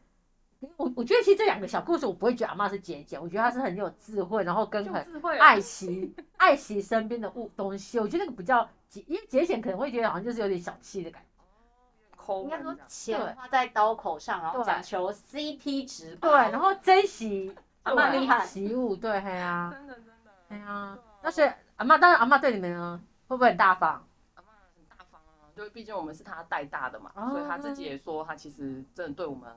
[0.77, 5.05] 我我觉得其实这两个小故事，我不会觉得阿妈是节俭，我觉得她是很有智慧，然后跟就很
[5.39, 7.99] 爱惜爱惜身边的物东西。
[7.99, 11.27] 我觉得那个比较节，因为节俭可能会觉得好像就是有点小气的感觉。
[12.15, 16.29] 抠应该说钱花在刀口上，然后对讲求 CP 值高。
[16.31, 20.97] 对，然后珍惜 阿嬷厉害习物，对，嘿啊，真的真的，嘿啊。
[21.21, 24.05] 那所以阿妈，当然阿妈对你们呢，会不会很大方？
[24.35, 29.49] 阿妈很大方啊，就毕竟我们是她带大的嘛，哦所以她自己也说她其实真的对我们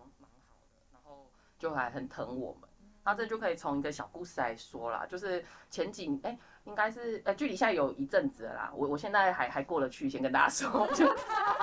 [1.60, 2.68] 就还很疼我们。
[3.04, 11.06] 那这就可以从一个小故事来说啦，就是前几哎、应该是呃距离现在有一阵子了啦，我我现在还还过得去，先跟大家说，就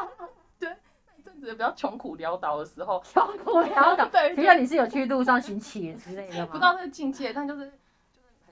[0.60, 0.70] 对
[1.06, 6.48] 那一阵子比较穷苦潦倒的时候，穷苦潦倒， 对听说你是有去路上寻乞之类的吗？
[6.52, 7.72] 不知道那个境界，但就是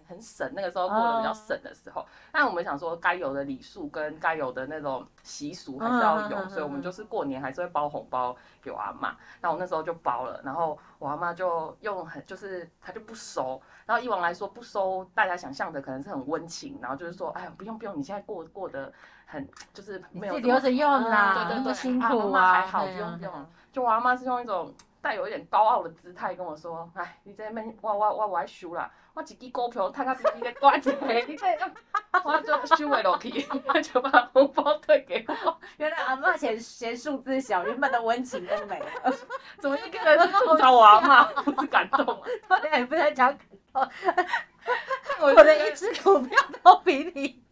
[0.07, 2.05] 很很省，那个时候过得比较省的时候。
[2.31, 9.15] 但我们想说，该有的礼数跟该有的那种习俗还是要有，所以我们就是过年还是会包红包给我阿妈。
[9.41, 18.91] 那我那时候就包了，然后我阿妈就用很就是她就不收，然后以往来说不收，大家想象的可能是很温情，然后就是说，哎呀不用不用，你现在过过得
[19.25, 24.73] 很就是没有自己留着用啦，对对对辛苦啊，还好不用不用就我阿妈是用一种
[25.05, 30.91] 带有一点高傲的姿态跟我说：“哎，你这边我我我我爱收啦，我一支股票摊到比你的大一个，
[31.27, 31.71] 你这样
[32.23, 33.29] 我就收不落去，
[33.83, 35.59] 就把红包退给我。
[35.77, 38.87] 原来阿妈嫌嫌数字小，原本的温情都没了。
[39.61, 41.23] 怎么又变成是吐槽我阿妈？
[41.43, 42.03] 不是感动
[42.49, 42.59] 啊！
[42.61, 43.37] 对，不能讲，
[43.71, 43.87] 感
[45.19, 47.44] 动我的一只股票都比你多。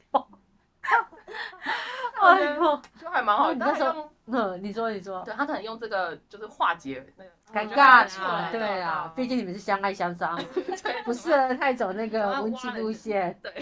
[2.21, 10.37] 哎呦，就还蛮好的，那你那时候嗯，你说你说，对他可能用这个就是化解那个尴尬啦，觉得还不错啦对啊，毕竟你们是相爱相杀，
[11.03, 13.37] 不适合太走那个文青路线。
[13.41, 13.53] 对，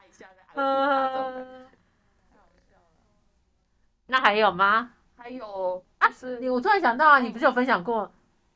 [0.54, 1.66] 嗯，
[4.06, 4.90] 那还有吗？
[5.16, 8.10] 还有啊就是你我突然想到啊，你不是有分享过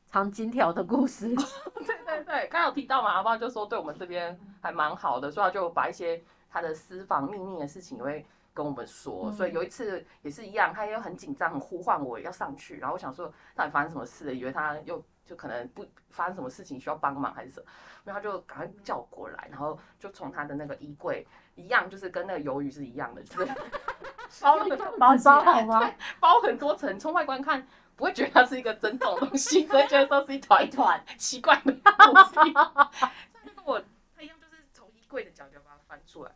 [0.07, 1.27] 藏金条的故事？
[1.35, 6.23] 对对对，刚刚有提到嘛，阿爸就说对我们这边还蛮好的，所以他就把一些
[6.53, 9.31] 他的私房秘密的事情也会跟我们说。
[9.31, 17.65] 嗯所以有一次也是一样，他也很紧张，很呼唤我要上去，然后我想说到底发生什么事了，以为他又就可能不发生什么事情需要帮忙还是什么，
[18.03, 23.51] 然后他就赶快叫我过来，然后就从他的那个衣柜一样，就是跟那个鱿鱼是一样的，就是
[24.41, 25.91] 包了包包好吗？
[26.19, 27.67] 包很多层，从外观看。
[27.95, 32.33] 不会觉得它是一个真正的东西，只会觉得说是一团一团 奇怪的东西。
[32.33, 33.79] 所以他就跟我，
[34.15, 36.31] 他一样就是从衣柜的角角把它翻出来，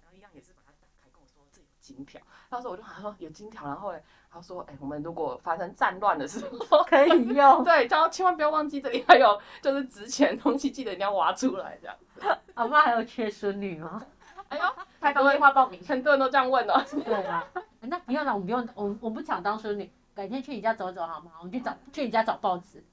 [1.88, 2.20] 金条。
[2.50, 7.64] 那时候我就好像说有金条，然后嘞，他说哎、我们如果发生战乱的时候，可以用。
[7.64, 11.96] 对，叫千万不要忘记这里还有就是值钱的东西，记得一定要挖出来这样。
[12.56, 14.04] 阿妈还有缺孙女吗？
[14.50, 14.64] 哎呦，
[15.00, 15.82] 开放电话报名。
[15.88, 16.84] 很多人都这样问哦。
[17.06, 17.44] 对啊，
[17.82, 21.32] 那不用了，我们不用，我我不想当孙女，改天去你家走走好吗？
[21.40, 22.84] 我们去找去你家找报纸。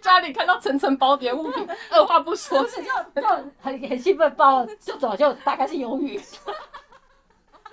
[0.00, 2.90] 家里看到层层包叠物品， 二话不说不，是就
[3.20, 3.28] 就
[3.60, 6.20] 很很兴奋包了就走，就大概是鱿鱼，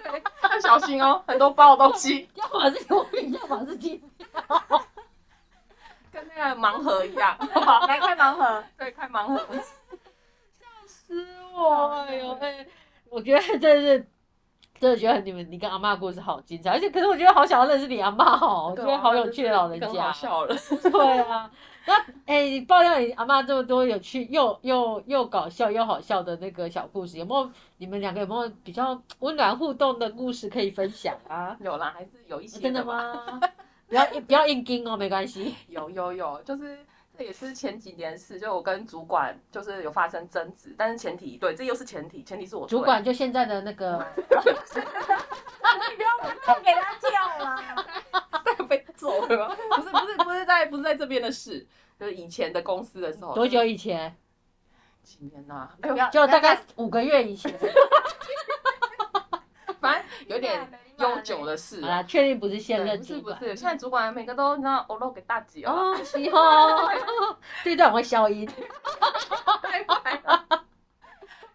[0.04, 4.86] 对，要小心哦， 很多包的东西 要么是鱿鱼，要么是金条。
[6.12, 8.64] 跟那个盲盒一样，好，来开盲盒。
[8.78, 9.38] 对，开盲盒。
[9.38, 12.06] 笑死我！
[12.08, 12.66] 哎呦哎，
[13.10, 14.08] 我觉得真的是，
[14.80, 20.12] 真的觉得你们你跟阿妈的故事好精彩，而且可是我觉得好想要认识你阿妈哦，我觉得好有趣的老人家好。
[20.14, 20.56] 笑了。
[20.90, 21.52] 对啊，
[21.88, 21.94] 那
[22.26, 31.56] 哎，你爆料你阿妈这么多有趣又又又搞笑又好笑的那个小故事，有没有你们两个有没有比较温暖互动的故事可以分享啊？
[31.62, 33.14] 有啦，还是有一些真的吧？
[33.14, 33.40] 吗？
[33.88, 35.56] 不要不要硬盯哦，没关系。
[35.70, 36.80] 有有有，就是
[37.16, 44.24] 这也是前几年的事，就我跟主管就是有发生争执，但是前提对，这又是前提，前提是我主管就现在的那个，你
[45.96, 47.86] 不要给他跳啦。
[48.68, 49.56] 被揍了
[50.46, 51.66] 在不是在这边的事，
[52.00, 53.34] 就是以前的公司的时候。
[53.34, 54.16] 多久以前？
[55.04, 57.54] 几年呐、哎呦，就大概五个月以前。
[59.80, 60.68] 反正有点
[60.98, 61.88] 悠久的事好。
[61.88, 63.38] 啦，确定不是现对，任主管。
[63.38, 68.50] 不是不是，现在主管每个都你知道，欧露给大姐哦，哦，是哦， 这段我会消音。
[69.62, 70.65] 太坏了。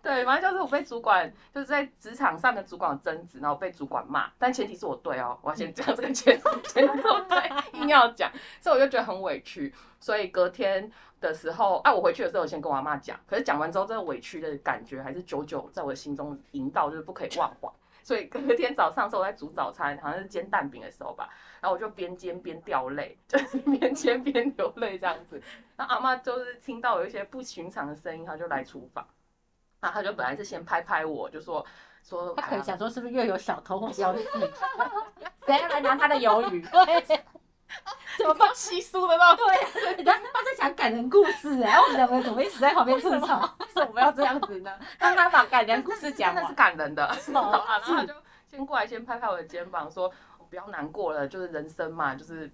[0.02, 8.30] 对，反正就是我被主管，就是在职场上跟主管有争执，然后被主管骂，但前提是我对哦，我要先讲这个前提，前提是我对，硬要讲，
[8.60, 10.90] 所以我就觉得很委屈，所以隔天
[11.20, 17.68] 的时候，哎、我回去的时候我先跟我阿妈讲，可是讲完之后，这个委屈的感觉还是久久在我的心中萦绕，就是不可以忘怀。
[18.02, 21.28] 所以隔天早上的时候，我在煮早餐，好像是煎蛋饼的时候吧，
[21.60, 25.40] 然后我就边煎边掉泪， 就是边煎边流泪这样子。
[25.76, 29.06] 然后阿妈就是听到有一些不寻常的声音，她就来厨房，
[29.80, 31.64] 然后她就本来是先拍拍我，就说
[32.02, 34.20] 说，他可能想说是不是又有小偷或 标的？
[35.46, 36.60] 等一下来拿他的鱿鱼。
[36.70, 37.18] 对，
[38.18, 38.54] 怎么放？
[38.54, 39.46] 稀疏的那种。
[39.46, 43.54] 对，他他在讲感人故事哎，我们两个怎么一直在旁边吐槽？
[43.58, 44.72] 为什么要这样子呢？
[44.98, 46.54] 让他把感人故事讲 真的是。
[46.54, 47.06] 感人的。
[47.32, 48.14] 然后哦他就
[48.50, 52.50] 先过来，先拍拍我的肩膀，说我不要难过了，就是人生嘛，就是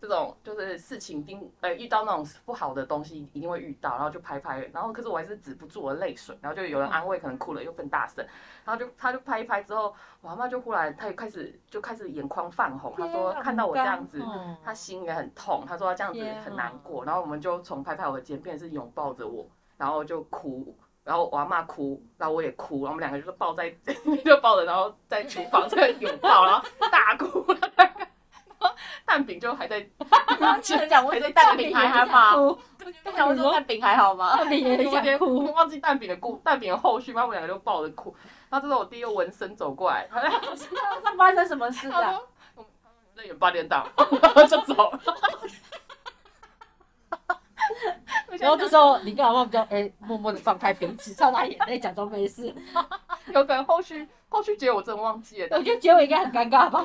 [0.00, 8.24] 这种就是事情一定呃遇到那种不好的东西一定会遇到，然后就拍拍，然后可是我还是止不住我的泪水，然后就有人安慰，可能哭了又更大声，
[8.64, 14.22] 然后就他就拍一拍之后，我阿妈就忽然她也开始就开始眼眶泛红，她说看到我这样子。
[14.64, 19.46] 她心也很痛，她说她这样子很难过，然后我们就从拍拍我的肩变成是拥抱着我，
[19.76, 23.70] 然后就哭，然后我阿妈哭，然后我也哭，然后我们两个就是抱在
[24.24, 27.44] 就抱着，然后在厨房这个拥抱，然后大哭，
[29.08, 29.80] 蛋饼就还在，
[30.62, 32.34] 就讲我在蛋饼还好吗？
[32.34, 32.58] 哭，
[33.04, 34.36] 就讲我说蛋饼还好吗？
[34.36, 35.46] 蛋饼也 很想哭。
[35.52, 38.14] 忘记蛋饼的故蛋饼的后续，然后我们两个就抱着哭，
[38.50, 40.20] 然后这时候我弟又闻声走过来，他
[41.02, 42.02] 那发生什么事啊？
[42.02, 42.28] 他说。
[42.56, 42.64] 我
[43.16, 43.84] 在演八点档，
[44.22, 45.00] 然后就走了。
[48.38, 52.54] 然后这时候你跟阿妈比较哎，默默的放开瓶子，擦擦眼泪，假装没事。
[53.32, 56.84] 有可能后续后续结尾我真的忘记了，我觉得结尾应该很尴尬吧？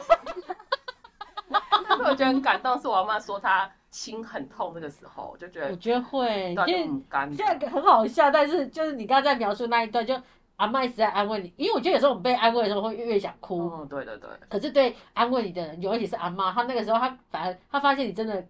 [1.88, 6.90] 但是我觉得很感动，是我阿妈说她心很痛那个时候，我就觉得我觉得会，因为。
[7.36, 10.20] 现在很好笑，但是就是你刚刚在描述那一段，就
[10.56, 18.46] 阿妈一直在安慰你，因为我觉得有时候我们被安慰的时候会越越想哭，嗯，对对对，可是对安慰你的人，尤其是阿妈，她那个时候她反而她发现你真的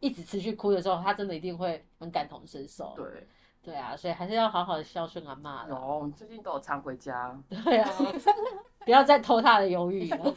[0.00, 2.92] 一直持续哭的时候，她真的一定会很感同身受。
[2.96, 3.26] 对，
[3.62, 5.68] 对啊，所以还是要好好的孝顺阿妈了。
[5.70, 7.34] 有最近都有常回家，
[7.64, 7.90] 对啊，
[8.84, 10.34] 不要再偷她的鱿鱼了。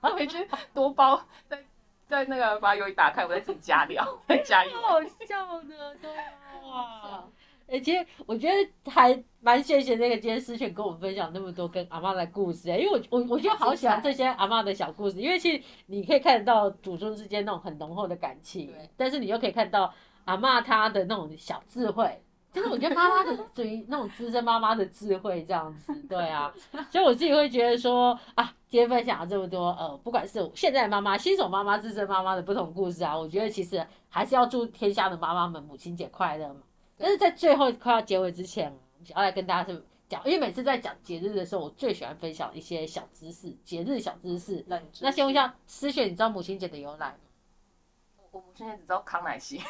[0.00, 1.64] 然后回去多包，再
[2.06, 4.82] 再那个把鱿鱼打开，我再自己加料，再加一碗。
[4.82, 7.24] 好笑的，对啊。
[7.70, 19.92] 而且我觉得还蛮谢谢那个今天思璇跟我们分享那么多跟阿妈的故事、因为我我我觉得好喜欢这些阿妈的小故事，因为其实你可以看得到祖宗之间那种很浓厚的感情对，但是你又可以看到
[20.24, 22.22] 阿妈她的那种小智慧。
[22.52, 26.52] 就是我觉得妈妈的属于那种资深妈妈的智慧这样子，对啊，
[26.90, 36.60] 所以我自己会觉得说啊，今天分享了这么多，呃，不管是现在的妈妈、新手妈妈、资深妈妈的不同故事啊，我觉得其实还是要祝天下的妈妈们母亲节快乐嘛。
[36.96, 38.74] 但是在最后快要结尾之前，
[39.04, 44.56] 想要来跟大家是讲，因为每次在讲节日的时候，我最喜欢分享一些小知识，节日小知识。
[44.56, 44.64] 知识
[45.02, 47.14] 那先问一下思雪，你 知道母亲节的由来吗？
[48.32, 49.60] 我现在只知道康乃馨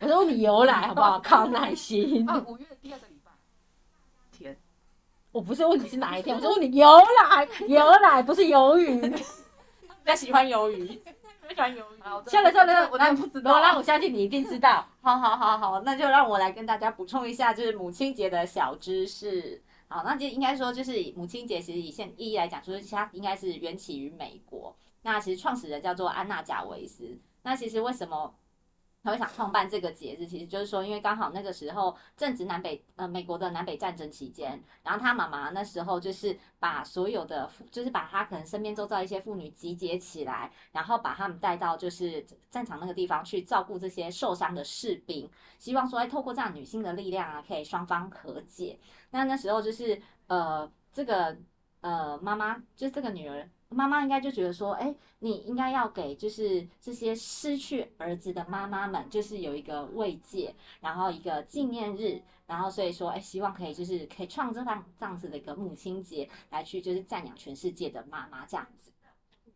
[0.00, 1.18] 我说你由来好不 好？
[1.20, 2.28] 康乃馨。
[2.28, 3.30] 啊，五月第二个礼拜
[4.30, 4.56] 天，
[5.32, 9.00] 我不是问你是哪一天，我是问你由来，由来不是鱿鱼。
[9.10, 10.84] 比较喜欢鱿鱼，
[11.48, 12.30] 比较喜欢鱿鱼。
[12.30, 13.50] 算了算了，我当然不知道。
[13.50, 14.86] 罗拉，我相信你一定知道。
[15.02, 19.60] 好好好好，那就让我来跟大家补充一下，就是母亲节的小知识。
[19.88, 24.76] 好，那就应该说，就是母亲节其实以现意义来讲，就是它应该是缘起于美国。
[25.02, 27.18] 那其实创始人叫做安娜贾维斯。
[27.42, 28.34] 那其实为什么
[29.06, 45.30] 他会想创办这个节日，其实就是说，因为刚好那个时候正值南北呃美国的南北战争期间，然后他妈妈那时候就是把所有的就是把他可能身边周遭一些妇女集结起来，然后把他们带到就是战场那个地方去照顾这些受伤的士兵，
[45.60, 48.76] 希望说哎透过这样女性的力量啊，可以双方和解。
[49.10, 51.36] 那那时候就是呃这个
[51.80, 53.48] 呃妈妈就是这个女儿。
[53.76, 68.90] 妈妈应该就觉得说，哎，你应该要给就是这些失去儿子的妈妈们，就是有一个慰藉，然后一个纪念日，然后所以说，哎，希望可以就是可以创造上这样子的一个母亲节，来去就是赞扬全世界的妈妈这样子。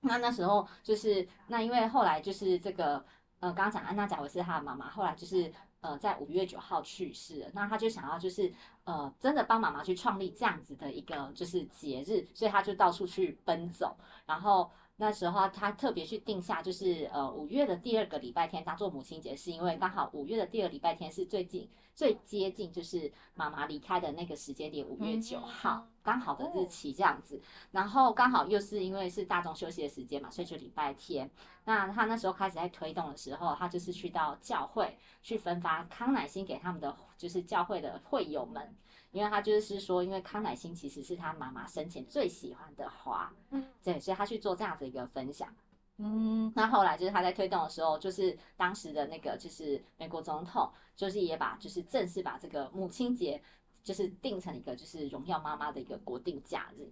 [0.03, 3.03] 那那时候就是那因为后来就是这个，
[3.39, 5.51] 呃，刚刚讲安娜贾维斯她的妈妈，后来就是。
[5.83, 8.53] 呃，在五月九号去世，那她就想要就是
[8.91, 14.71] 呃，真的帮妈妈去创立这样子的一个就是节日，所以他就到处去奔走，然后。
[15.01, 27.41] 那时候他特别去定下，就是呃五月的第二个礼拜天当做母亲节，是因为刚好五月的第二礼拜天是最近最接近就是妈妈离开的那个时间点，五月九号刚好的日期这样子。
[27.71, 31.31] 然后刚好又是因为是大众休息的时间嘛，所以就礼拜天。
[31.65, 38.77] 那他那时候开始在推动的时候，他就是去到教会去分发康乃馨给他们的就是教会的会友们。
[39.13, 45.53] 因为他就是说，因为康乃馨其实是他妈妈生前最喜欢的花，嗯，对，所以他去做这样子一个分享，
[45.99, 53.43] 嗯，那后来就是他在推动的时候，就是当时的那个就是美国总统，就是也把就是正式把这个母亲节
[53.83, 56.89] 就是定成一个就是荣耀妈妈的一个国定假日。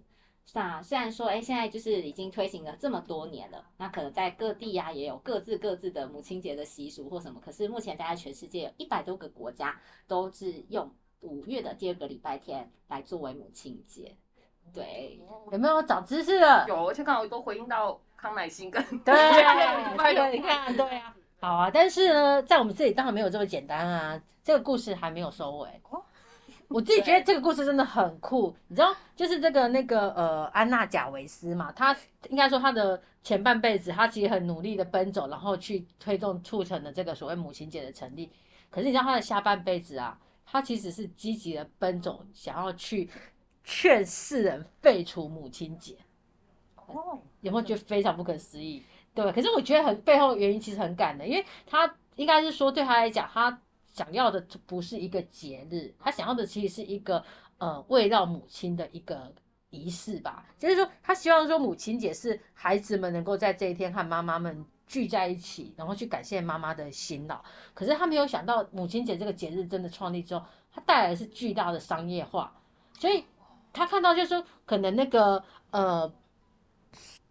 [0.53, 10.91] 那虽然说，哎，现在就是已经推行了这么多年了，那可能在各地呀也有各自各自的母亲节的习俗或什么，可是目前在全世界有一百多个国家都是用。
[11.21, 14.15] 五月的第二个礼拜天来作为母亲节，
[14.73, 15.19] 对，
[15.51, 16.65] 有没有长知识了？
[16.67, 19.13] 有，而且刚好都回应到康乃馨跟对
[20.13, 21.69] 对，你看，对啊，好啊。
[21.71, 25.69] 但是呢，在我们这里当然没有这么简单啊，这个故事还没有收尾。
[26.69, 31.97] 我自己觉得这个故事真的很酷，你知道，就是这个那个呃安娜贾维斯嘛，她
[32.29, 38.31] 应该说她的前半辈子，她其实很努力的奔走，然后去推动促成了这个所谓母亲节的成立。
[38.69, 40.15] 可是你知道她的下半辈子啊？
[40.51, 43.07] 他其实是积极的奔走，想要去
[43.63, 45.95] 劝世人废除母亲节。
[46.75, 48.81] 哦，有没有觉得非常不可思议？
[49.13, 53.61] 对，可是我觉得很背后原因其实很感人，因为他应该是说对他来讲，他
[53.93, 57.23] 想要的不是一个节日，他想要的其实是一个
[57.59, 59.31] 呃围绕母亲的一个
[59.69, 60.47] 仪式吧。
[60.57, 64.65] 就是说，他希望说母亲节是孩子们能够在这一天和妈妈们。
[64.89, 67.39] 聚在一起，然后去感谢妈妈的辛劳。
[67.75, 72.51] 可是他没有想到，母亲节这个节日真的创立之后，它带来的是巨大的商业化。
[72.97, 73.23] 所以
[73.71, 76.11] 他看到就是说，可能那个呃，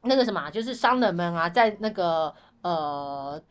[0.02, 2.32] 那个什么，就是商人们啊，在那个
[2.62, 3.42] 呃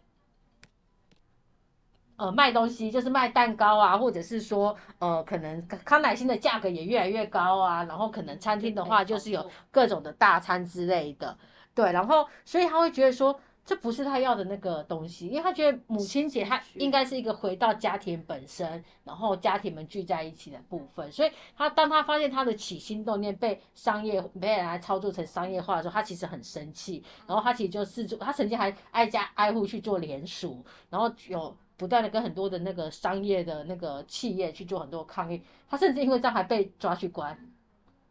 [2.15, 7.83] 呃卖东西，就是卖蛋糕啊，或者是说呃，可能康乃馨的价格也越来越高啊。
[7.83, 11.37] 然后可能餐厅的话，就是有各种的大餐之类的。
[11.75, 13.37] 对，然后所以他会觉得说。
[13.68, 21.11] 这不是他要的那个东西，因为他觉得母亲节他应该是一个回到家庭本身，然后家庭们聚在一起的部分。
[21.11, 27.03] 所以他当他发现他的起心动念被商业被人来操作成商业化的时候，他其实很生气。
[27.28, 35.43] 然后他其实就四处，他曾经还挨家挨户去做联署，然后有不断的跟很多的那个商业的那个企业去做很多抗议。
[35.70, 37.38] 他甚至因为这样还被抓去关，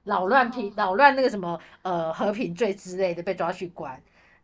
[0.05, 3.99] 扰乱平扰乱那个什么呃和平罪之类的被抓去关。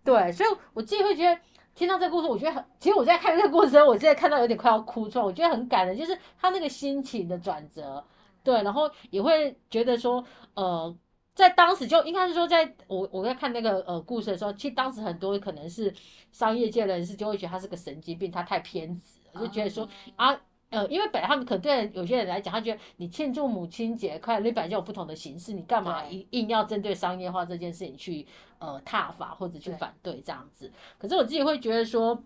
[0.04, 1.40] 对，所以我自己会觉得
[1.74, 8.04] 听到这个故事，我觉得很，其实我在看这个故事时候，我现在看到有点快要哭出来，我觉得很感人，就是他那个心情的转折，
[8.42, 10.24] 对，然后也会觉得说，
[10.54, 10.96] 呃，
[11.34, 15.92] 在当时就应该是说，在我我在看那个呃故事的时候，其实当时很多可能是
[16.30, 20.38] 商业界人士就会觉得他是个神经病，他太偏执，就觉得说啊。
[20.72, 28.26] 呃，因为本来他们可能对有些人来讲，他觉得你庆祝母亲节快乐，你本来就有不同的形式，你干嘛一硬要针对商业化这件事情去
[28.58, 30.72] 呃踏法或者去反对这样子？
[30.98, 32.18] 可是我自己会觉得说，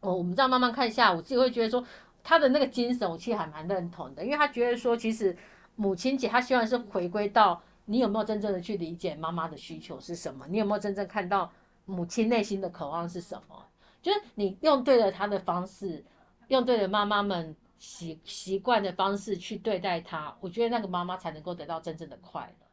[0.00, 1.82] 哦，我们这样慢慢看一下，我自己会觉得说，
[2.22, 5.34] 他的那个精神，我其实还蛮认同的，因为他觉得说，其实
[5.76, 11.50] 母亲节他希望是回归到你有没有真正的去理解妈妈的需求是什么，你有没有真正看到
[11.86, 13.64] 母亲内心的渴望是什么？
[14.02, 16.04] 就是你用对了他的方式，
[16.48, 17.56] 用对了妈妈们。
[17.80, 22.66] 习习惯的方式去对待他，我觉得那个妈妈才能够得到真正的快乐，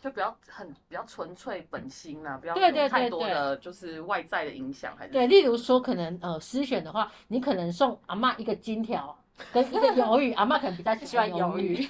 [0.00, 9.14] 就比较很比较纯粹本心啊，不要有太多的就是外在的影响，还是对，例如说可能呃私选的话，你可能送阿妈一个金条
[9.52, 11.86] 跟一个鱿鱼， 阿妈可能比较喜欢鱿鱼。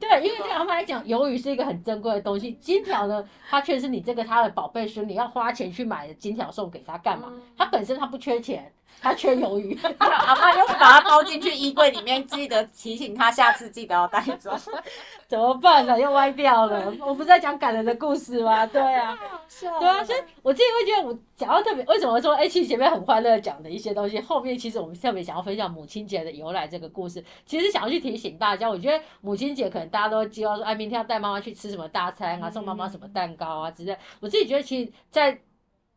[0.00, 2.54] 对，因为对阿妈来讲，鱿鱼是一个很珍贵的东西。
[2.54, 7.30] 金条呢，它却是你这个他的宝贝孙，你要花钱去买金条送给他干嘛？
[7.54, 14.54] 他本身他不缺钱，他缺鱿鱼， 阿妈又把它包进去衣柜里面，记得提醒他下次记得要带走。
[15.28, 15.98] 怎么办呢？
[15.98, 16.92] 又歪掉了。
[17.00, 18.66] 我不是在讲感人的故事吗？
[18.68, 19.16] 对啊，
[19.58, 33.96] 对啊，所以我自己会觉得，我讲到特别，为什么说哎，其实前面很欢乐讲的一些东西，后面其实我们特别想要分享母亲节的由来这个故事，其实想要去提醒大家，我觉得母亲节可能大家都希望说，哎，明天要带妈妈去吃什么大餐啊，送妈妈什么蛋糕啊之类。
[34.20, 35.38] 我自己觉得，其实，在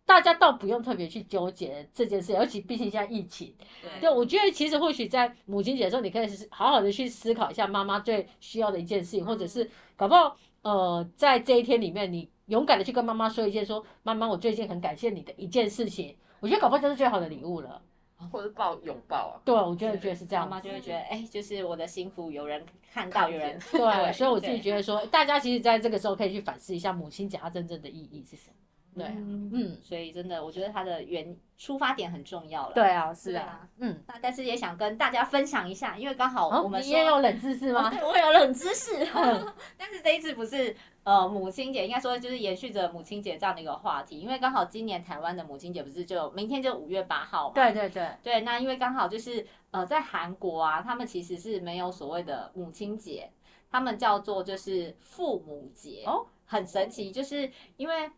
[0.06, 3.56] 大家倒不用特别去纠结这件事，尤其毕竟现在疫情。
[4.02, 16.16] 对，我觉得其实或许在母亲节的时候，你可以好好的去思考一下妈妈最需要的一件事情，或者是搞不好呃，在这一天里面，你勇敢的去跟妈妈说一件，说妈妈，我最近很感谢你的一件事情。
[16.42, 17.82] 我觉得搞不好就是最好的礼物了，
[18.30, 19.42] 或者抱拥抱啊。
[19.46, 28.56] 对，我觉得觉得是这样，妈妈就会觉得哎，就是我的幸福有人看到，有人对，所以我自己觉得说，大家其实在这个时候可以去反思一下母亲节它真正的意义是什么。
[28.96, 32.74] 对，嗯，所以真的，我觉得它的原出发点很重要了。
[32.74, 37.90] 对啊，是啊，嗯，那但是也想跟大家分享一下，因为刚好我们也有冷知识吗？
[37.90, 38.92] 对，我有冷知识。
[39.78, 47.54] 但是这一次不是呃母亲节，应该说就是延续着母亲节这样的一个话题，因为刚好今年台湾的母亲节不是就明天就五月八号嘛？
[47.56, 53.30] 对对对对，那因为刚好就是呃在韩国啊，他们其实是没有所谓的母亲节，
[53.72, 58.12] 他们叫做就是父母节哦，很神奇，就是因为。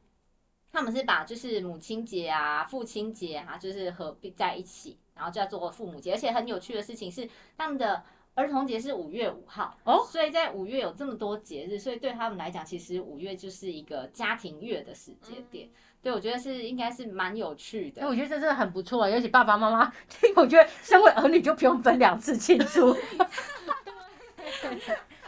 [0.76, 6.11] 他们是把就是母亲节啊、父亲节啊，就是合并在一起，然后叫做父母节。
[6.11, 8.03] 而且很有趣的事情是，他们的
[8.34, 15.69] 儿童节是五月五号哦，所以在五月有这么多节日，所以对他们来讲，其实五月就是一个家庭月的时间点。
[16.01, 18.05] 对，我觉得是应该是蛮有趣的。
[18.05, 19.91] 我觉得这真的很不错，尤其爸爸妈妈，
[20.36, 22.91] 我觉得身为儿女就不用分两次庆祝。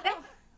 [0.03, 0.13] 哎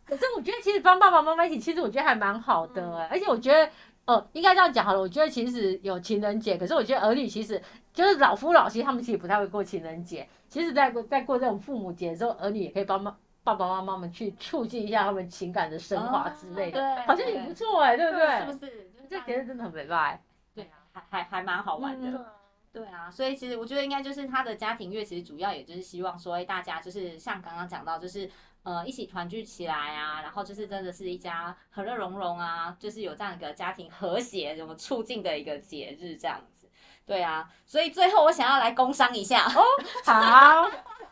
[0.05, 3.69] 可是我觉得其实帮爸爸妈妈一起庆祝，我觉得还蛮好的哎，而且我觉得。
[4.09, 4.99] 哦，应该这样讲好了。
[4.99, 7.61] 我觉得其实有情人节，可是我觉得儿女其实
[7.93, 10.27] 就是老夫老妻，他们其实不太会过情人节。
[10.47, 18.39] 其实，在过在过这种父母节的时候，儿女也可以帮妈爸爸妈妈们去促进一下他们情感的升华之类的，好像也不错哎，对不对？
[18.39, 18.91] 是不是？
[19.07, 20.19] 这节日真的很美拜。
[20.55, 22.25] 对啊，还还还蛮好玩的。
[22.73, 28.27] 对啊，所以其实我觉得应该就是他的家庭乐，其实主要也就是希望说，哎，大家就是像刚刚讲到，就是。
[28.63, 36.69] 呃，一起团聚起来啊，然后就是真的是一家和乐融融啊，就是有这样一个家庭和谐、什么促进的一个节日这样子。
[37.05, 39.63] 对啊，所以最后我想要来工商一下哦，
[40.05, 40.69] 好，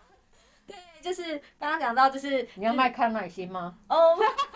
[0.68, 3.78] 对，就是刚刚讲到，就是你要卖康乃馨吗？
[3.88, 4.16] 哦，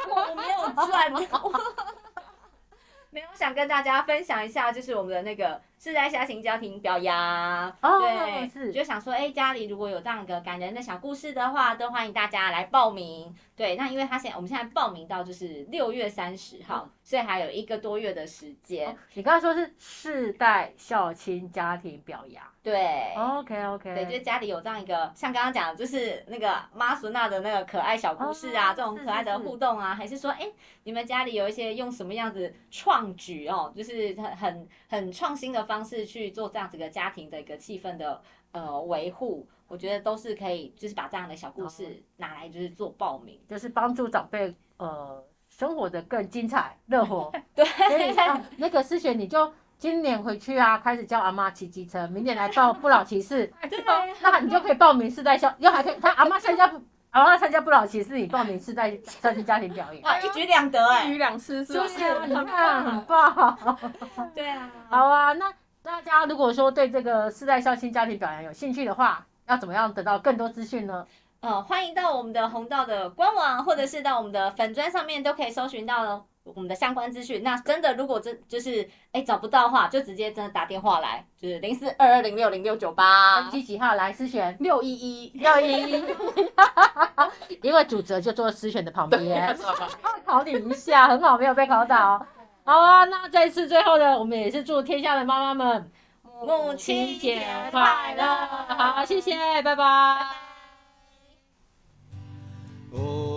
[0.09, 1.11] 我没有赚，
[3.09, 5.61] 没有想跟大家分享一下，就是我们的那个。
[5.83, 13.35] 是在家庭家庭表扬，对，就想说，哎，家里如果有这样一个感人的小故事的话，都欢迎大家来报名。
[13.55, 18.95] 对，那因为他现在我们现在报名到就是六月三十号，所以还有一个多月的时间。
[19.13, 30.47] 你刚刚说是世代孝亲家庭表扬，对，OK OK，对，就是家里有这样一个，像刚刚讲，就是那个妈孙娜的那个可爱小故事啊，这种可爱的互动啊，还是说，哎，
[30.83, 35.70] 你们家里有一些用什么样子创举哦，就是很很很创新的。
[35.71, 47.31] 方式去做这样子的家庭的一个气氛的呃维护，我觉得都是可以，就是把这样的小故事拿来就是做报名，就是帮助长辈呃生活的更精彩热火。
[47.55, 48.13] 对，所以
[48.57, 53.81] 那个思雪你就今年回去啊，开始教阿妈骑机车，明年来报不老骑士， 对，
[54.21, 56.81] 那你就可以报名世代孝，又还可以他阿妈参加不。
[57.11, 58.89] 阿妈参加不老骑士，你报名是在
[59.21, 61.97] 家庭家庭表演， 哇，一举两得哎，一举两次，是不是？
[62.25, 63.77] 你看很棒，
[64.33, 65.51] 对啊，好啊，那。
[65.83, 71.05] 大家如果说对这个世代孝亲家庭表扬有兴趣的话，要怎么样得到更多资讯呢？
[71.39, 77.41] 呃，欢迎到我们的红道的官网，或者是到我们的粉砖上面都可以搜寻到我们的相关资讯。
[77.41, 86.05] 那真的如果真就是哎找不到的话，就直接真的打电话来，就是零四二二零六零六九八，几几号来私选六一一六一一，
[87.63, 89.57] 因为主责就坐私选的旁边，
[90.23, 92.23] 考你一下，很好，没有被考倒。
[92.63, 95.91] 好啊，那这次最后呢，我们也是祝天下的妈妈们
[96.45, 98.23] 母亲节快乐！
[98.75, 99.83] 好，谢谢，拜拜。
[102.93, 103.30] 哦